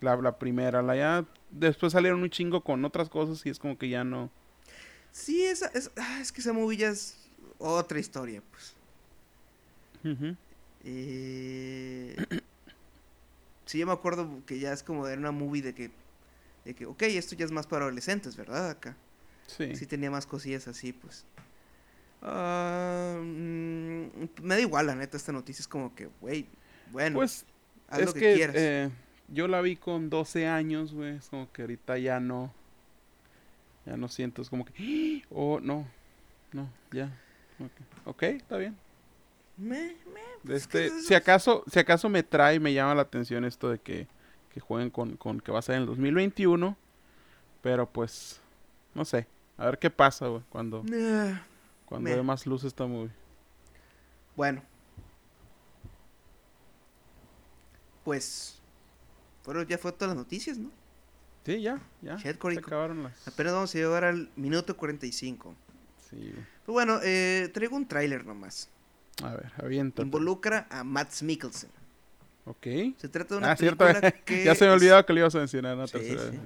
[0.02, 1.26] La, la primera, la ya...
[1.50, 4.30] Después salieron un chingo con otras cosas y es como que ya no...
[5.12, 7.18] Sí, esa, es, ah, es que esa movie ya es
[7.60, 8.76] otra historia, pues.
[10.04, 10.36] Ujú.
[10.84, 12.16] Eh,
[13.66, 15.92] sí, yo me acuerdo que ya es como era una movie de que,
[16.66, 18.70] de que, ok, esto ya es más para adolescentes, ¿verdad?
[18.70, 18.96] Acá.
[19.48, 19.76] Sí.
[19.76, 21.26] Sí tenía más cosillas así, pues.
[22.22, 24.06] Ah, mm,
[24.42, 26.48] me da igual, la neta, esta noticia es como que, güey,
[26.92, 27.46] bueno, pues
[27.90, 28.56] haz es lo que, que, quieras.
[28.58, 28.90] eh,
[29.28, 31.16] yo la vi con 12 años, güey.
[31.18, 32.54] Es como que ahorita ya no...
[33.86, 35.24] Ya no siento, es como que...
[35.30, 35.88] Oh, no.
[36.52, 37.06] No, ya.
[37.60, 37.72] Ok,
[38.06, 38.78] Ok, está bien.
[39.58, 43.04] Me- me- pues, ¿qué Este, es si acaso, si acaso me trae, me llama la
[43.04, 44.08] atención esto de que,
[44.50, 46.76] que jueguen con, con que va a ser en el 2021.
[47.62, 48.42] Pero pues,
[48.94, 49.28] no sé.
[49.58, 51.44] A ver qué pasa, güey, cuando, Ah,
[51.86, 53.12] cuando dé más luz esta movie.
[54.36, 54.62] bueno.
[58.04, 58.60] Pues,
[59.44, 60.70] fueron, ya fue todas las noticias, ¿no?
[61.46, 62.18] Sí, ya, ya.
[62.20, 63.28] Se acabaron las.
[63.28, 65.56] Apenas vamos a llegar al minuto 45.
[66.10, 66.34] Sí.
[66.66, 68.70] Pero bueno, eh, traigo un tráiler nomás.
[69.22, 70.02] A ver, aviéntate.
[70.02, 71.70] Involucra a Matt Mikkelsen.
[72.46, 72.68] Ok.
[72.98, 73.86] Se trata de una Ah, cierto.
[73.86, 76.32] película que ya se me es- olvidaba que le ibas a mencionar una Sí, tercera.
[76.32, 76.40] sí.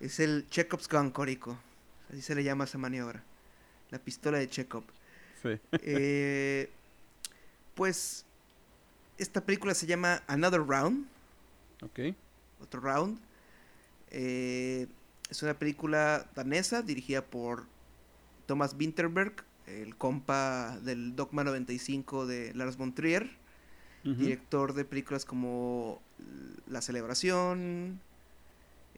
[0.00, 1.58] Es el Chekhov's Gun, Corico.
[2.10, 3.22] Así se le llama esa maniobra.
[3.90, 4.82] La pistola de Chekhov.
[5.42, 5.58] Sí.
[5.72, 6.70] Eh,
[7.74, 8.24] pues
[9.18, 11.06] esta película se llama Another Round.
[11.82, 12.00] Ok.
[12.60, 13.18] Otro Round.
[14.10, 14.86] Eh,
[15.30, 17.64] es una película danesa dirigida por
[18.46, 19.32] Thomas Winterberg,
[19.80, 23.30] el compa del Dogma 95 de Lars von Trier,
[24.04, 26.02] director de películas como
[26.66, 28.00] La Celebración,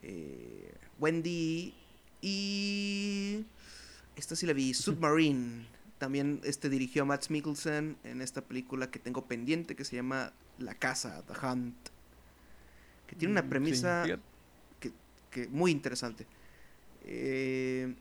[0.03, 1.75] eh, Wendy
[2.23, 3.45] y
[4.17, 5.67] esta sí la vi, Submarine.
[5.99, 10.33] También este dirigió a Matt Mikkelsen en esta película que tengo pendiente que se llama
[10.59, 11.77] La Casa, The Hunt.
[13.07, 14.05] Que tiene Mm, una sí, premisa
[15.31, 16.27] que muy interesante.
[17.05, 17.95] Eh,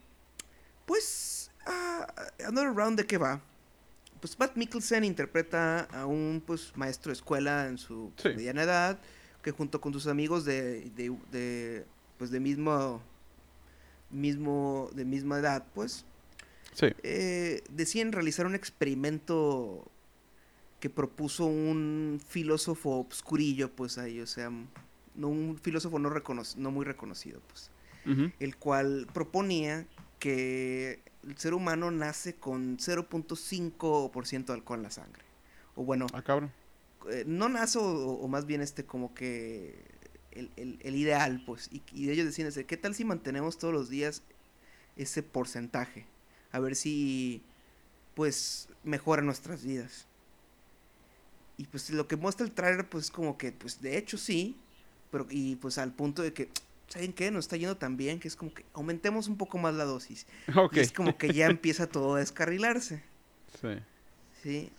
[0.85, 2.07] pues, ah,
[2.45, 3.41] Another Round, ¿de qué va?
[4.19, 8.29] Pues Matt Mikkelsen interpreta a un pues maestro de escuela en su Sí.
[8.29, 8.99] mediana edad,
[9.41, 11.85] que junto con sus amigos de, de, de,
[12.17, 13.01] pues de mismo,
[14.09, 16.05] mismo, de misma edad, pues,
[16.73, 16.87] Sí.
[17.03, 19.85] eh, deciden realizar un experimento
[20.79, 24.49] que propuso un filósofo obscurillo, pues ahí, o sea,
[25.15, 27.69] no un filósofo no, recono- no muy reconocido, pues,
[28.39, 29.85] el cual proponía
[30.23, 35.21] que el ser humano nace con 0.5% de alcohol en la sangre.
[35.75, 36.49] O bueno, Ah, cabrón.
[37.11, 39.83] eh, no nace o, o más bien este como que
[40.31, 43.89] el, el- el ideal, pues, y, y ellos decían, ¿qué tal si mantenemos todos los
[43.89, 44.21] días
[44.95, 46.05] ese porcentaje?
[46.53, 47.41] A ver si,
[48.15, 50.07] pues, mejora nuestras vidas.
[51.57, 54.55] Y pues lo que muestra el trailer, pues, como que, pues, de hecho sí,
[55.11, 56.49] pero, y pues al punto de que,
[56.87, 57.31] ¿saben qué?
[57.31, 60.25] Nos está yendo tan bien que es como que aumentemos un poco más la dosis.
[60.55, 60.75] Ok.
[60.77, 63.03] Y es como que ya empieza todo a descarrilarse,
[63.61, 63.79] Sí.
[64.41, 64.71] ¿sí?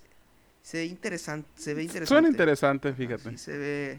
[0.62, 2.08] Se ve interesante, se ve interesante.
[2.08, 3.30] Suena interesante, fíjate.
[3.30, 3.98] Sí se ve.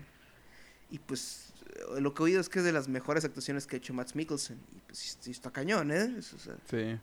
[0.90, 1.54] Y pues
[1.96, 3.94] eh, lo que he oído es que es de las mejores actuaciones que ha hecho
[3.94, 4.58] Matt Mikkelsen.
[4.76, 6.16] Y pues sí, está cañón, ¿eh?
[6.18, 7.00] Es- o sea, Sí.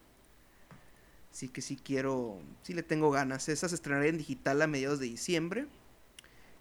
[1.30, 3.48] sí que sí quiero, sí le tengo ganas.
[3.48, 5.66] Esa se estrenará en digital a mediados de diciembre.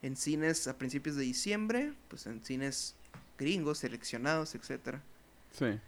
[0.04, 1.94] En cines a principios de diciembre.
[2.08, 2.96] Pues en cines
[3.42, 5.02] gringos, seleccionados, etcétera.
[5.52, 5.80] Sí.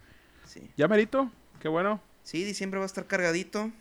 [0.45, 0.69] Sí.
[0.75, 1.31] ¿Ya merito?
[1.61, 2.01] Qué bueno.
[2.23, 3.71] Sí, diciembre va a estar cargadito.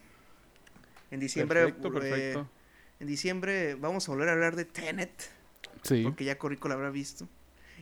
[1.11, 2.49] En diciembre, perfecto, eh, perfecto.
[3.01, 5.11] en diciembre vamos a volver a hablar de Tenet.
[5.83, 6.03] Sí.
[6.05, 7.29] Porque ya Corrico lo habrá visto.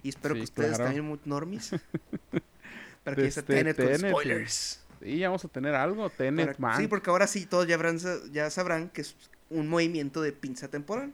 [0.02, 0.84] Y espero Sí, que ustedes claro.
[0.84, 1.70] también, muy normis.
[3.04, 4.80] para que Desde se Tenet con Tenet, spoilers.
[5.02, 6.08] Sí, ya vamos a tener algo.
[6.10, 6.80] Tenet, Para- man.
[6.80, 7.98] Sí, porque ahora sí todos ya, habrán
[8.32, 9.14] ya sabrán que es
[9.50, 11.12] un movimiento de pinza temporal.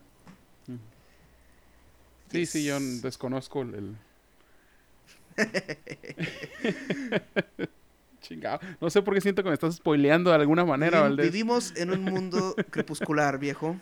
[2.30, 3.96] Sí, sí, yo desconozco el...
[8.20, 8.60] Chingado.
[8.80, 11.32] No sé por qué siento que me estás spoileando de alguna manera, Valdés.
[11.32, 13.76] Vivimos en un mundo crepuscular, viejo.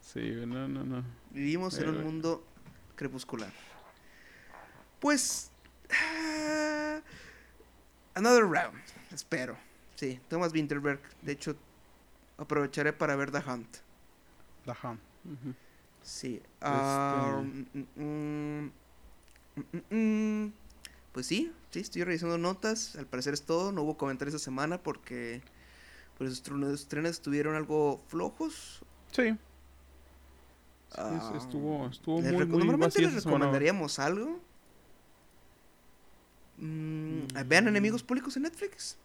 [0.00, 1.04] Sí, no, no, no.
[1.30, 2.44] Vivimos en un mundo
[2.94, 3.52] crepuscular.
[5.00, 5.50] Pues.
[5.90, 7.00] ah,
[8.14, 8.78] another round.
[9.12, 9.56] Espero.
[9.96, 11.00] Sí, Thomas Winterberg.
[11.22, 11.56] De hecho,
[12.38, 13.78] aprovecharé para ver The Hunt.
[14.66, 14.96] Ajá.
[15.24, 15.54] Ujú.
[16.02, 16.42] Sí.
[16.60, 18.70] mm, mm, mm,
[19.56, 20.52] mm, mm.
[21.12, 22.96] Pues sí, sí, estoy revisando notas.
[22.96, 23.70] Al parecer es todo.
[23.72, 25.42] No hubo comentarios esta semana porque
[26.18, 28.80] pues, los estrenos- estuvieron algo flojos.
[29.12, 29.32] Sí.
[29.32, 33.38] Sí, Ah, estuvo, estuvo muy, muy Normalmente les semana.
[33.46, 34.38] recomendaríamos algo.
[36.58, 37.48] Mm, Mm.
[37.48, 38.96] Vean Enemigos Públicos en Netflix.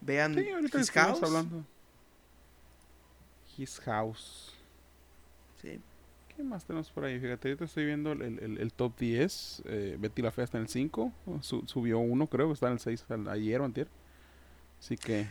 [0.00, 0.46] Vean Sí,
[0.78, 1.22] His House.
[1.22, 1.64] hablando.
[3.58, 4.52] His House.
[5.60, 5.80] Sí.
[6.42, 7.20] ¿Qué más tenemos por ahí?
[7.20, 9.62] Fíjate, ahorita estoy viendo el, el- el top 10.
[9.64, 11.12] Eh, Betty la Fea está en el 5.
[11.40, 13.86] Su- subió uno, creo que está en el 6 al- ayer o antier.
[14.80, 15.28] Así que...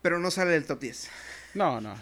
[0.00, 1.10] Pero no sale del top 10.
[1.52, 1.94] No, no.
[1.94, 2.00] no.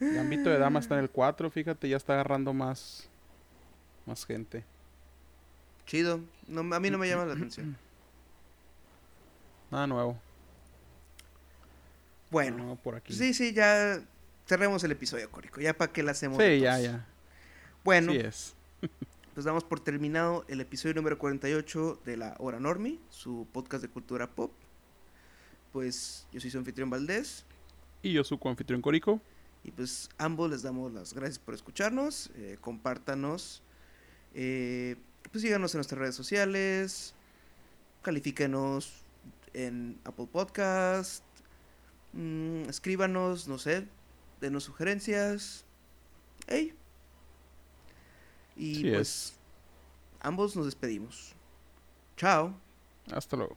[0.00, 3.08] Gambito de Dama está en el 4, fíjate, ya está agarrando más...
[4.06, 4.64] Más gente.
[5.84, 6.20] Chido.
[6.48, 7.76] No, a mí no me llama la atención.
[9.70, 10.18] Nada nuevo.
[12.30, 12.52] Bueno.
[12.56, 13.12] Nada nuevo por aquí.
[13.12, 14.00] Sí, sí, ya
[14.46, 15.60] cerremos el episodio, Córico.
[15.60, 16.42] Ya para que la hacemos.
[16.42, 17.06] Sí, ya, ya.
[17.84, 18.54] Bueno, Sí es.
[19.34, 23.88] pues damos por terminado el episodio número 48 de La Hora Normi, su podcast de
[23.88, 24.52] cultura pop.
[25.72, 27.44] Pues yo soy su anfitrión Valdés.
[28.02, 29.20] Y yo, su coanfitrión Corico.
[29.64, 32.30] Y pues ambos les damos las gracias por escucharnos.
[32.36, 33.62] eh, compártanos.
[34.34, 34.96] eh,
[35.30, 37.14] pues síganos en nuestras redes sociales.
[38.02, 38.92] Califíquenos
[39.54, 41.24] en Apple Podcast.
[42.12, 43.86] mm, escríbanos, no sé.
[44.42, 45.64] Denos sugerencias.
[46.48, 46.74] Ey.
[48.56, 49.34] Y Sí pues es.
[50.20, 51.32] ambos nos despedimos.
[52.16, 52.52] Chao.
[53.12, 53.56] Hasta luego.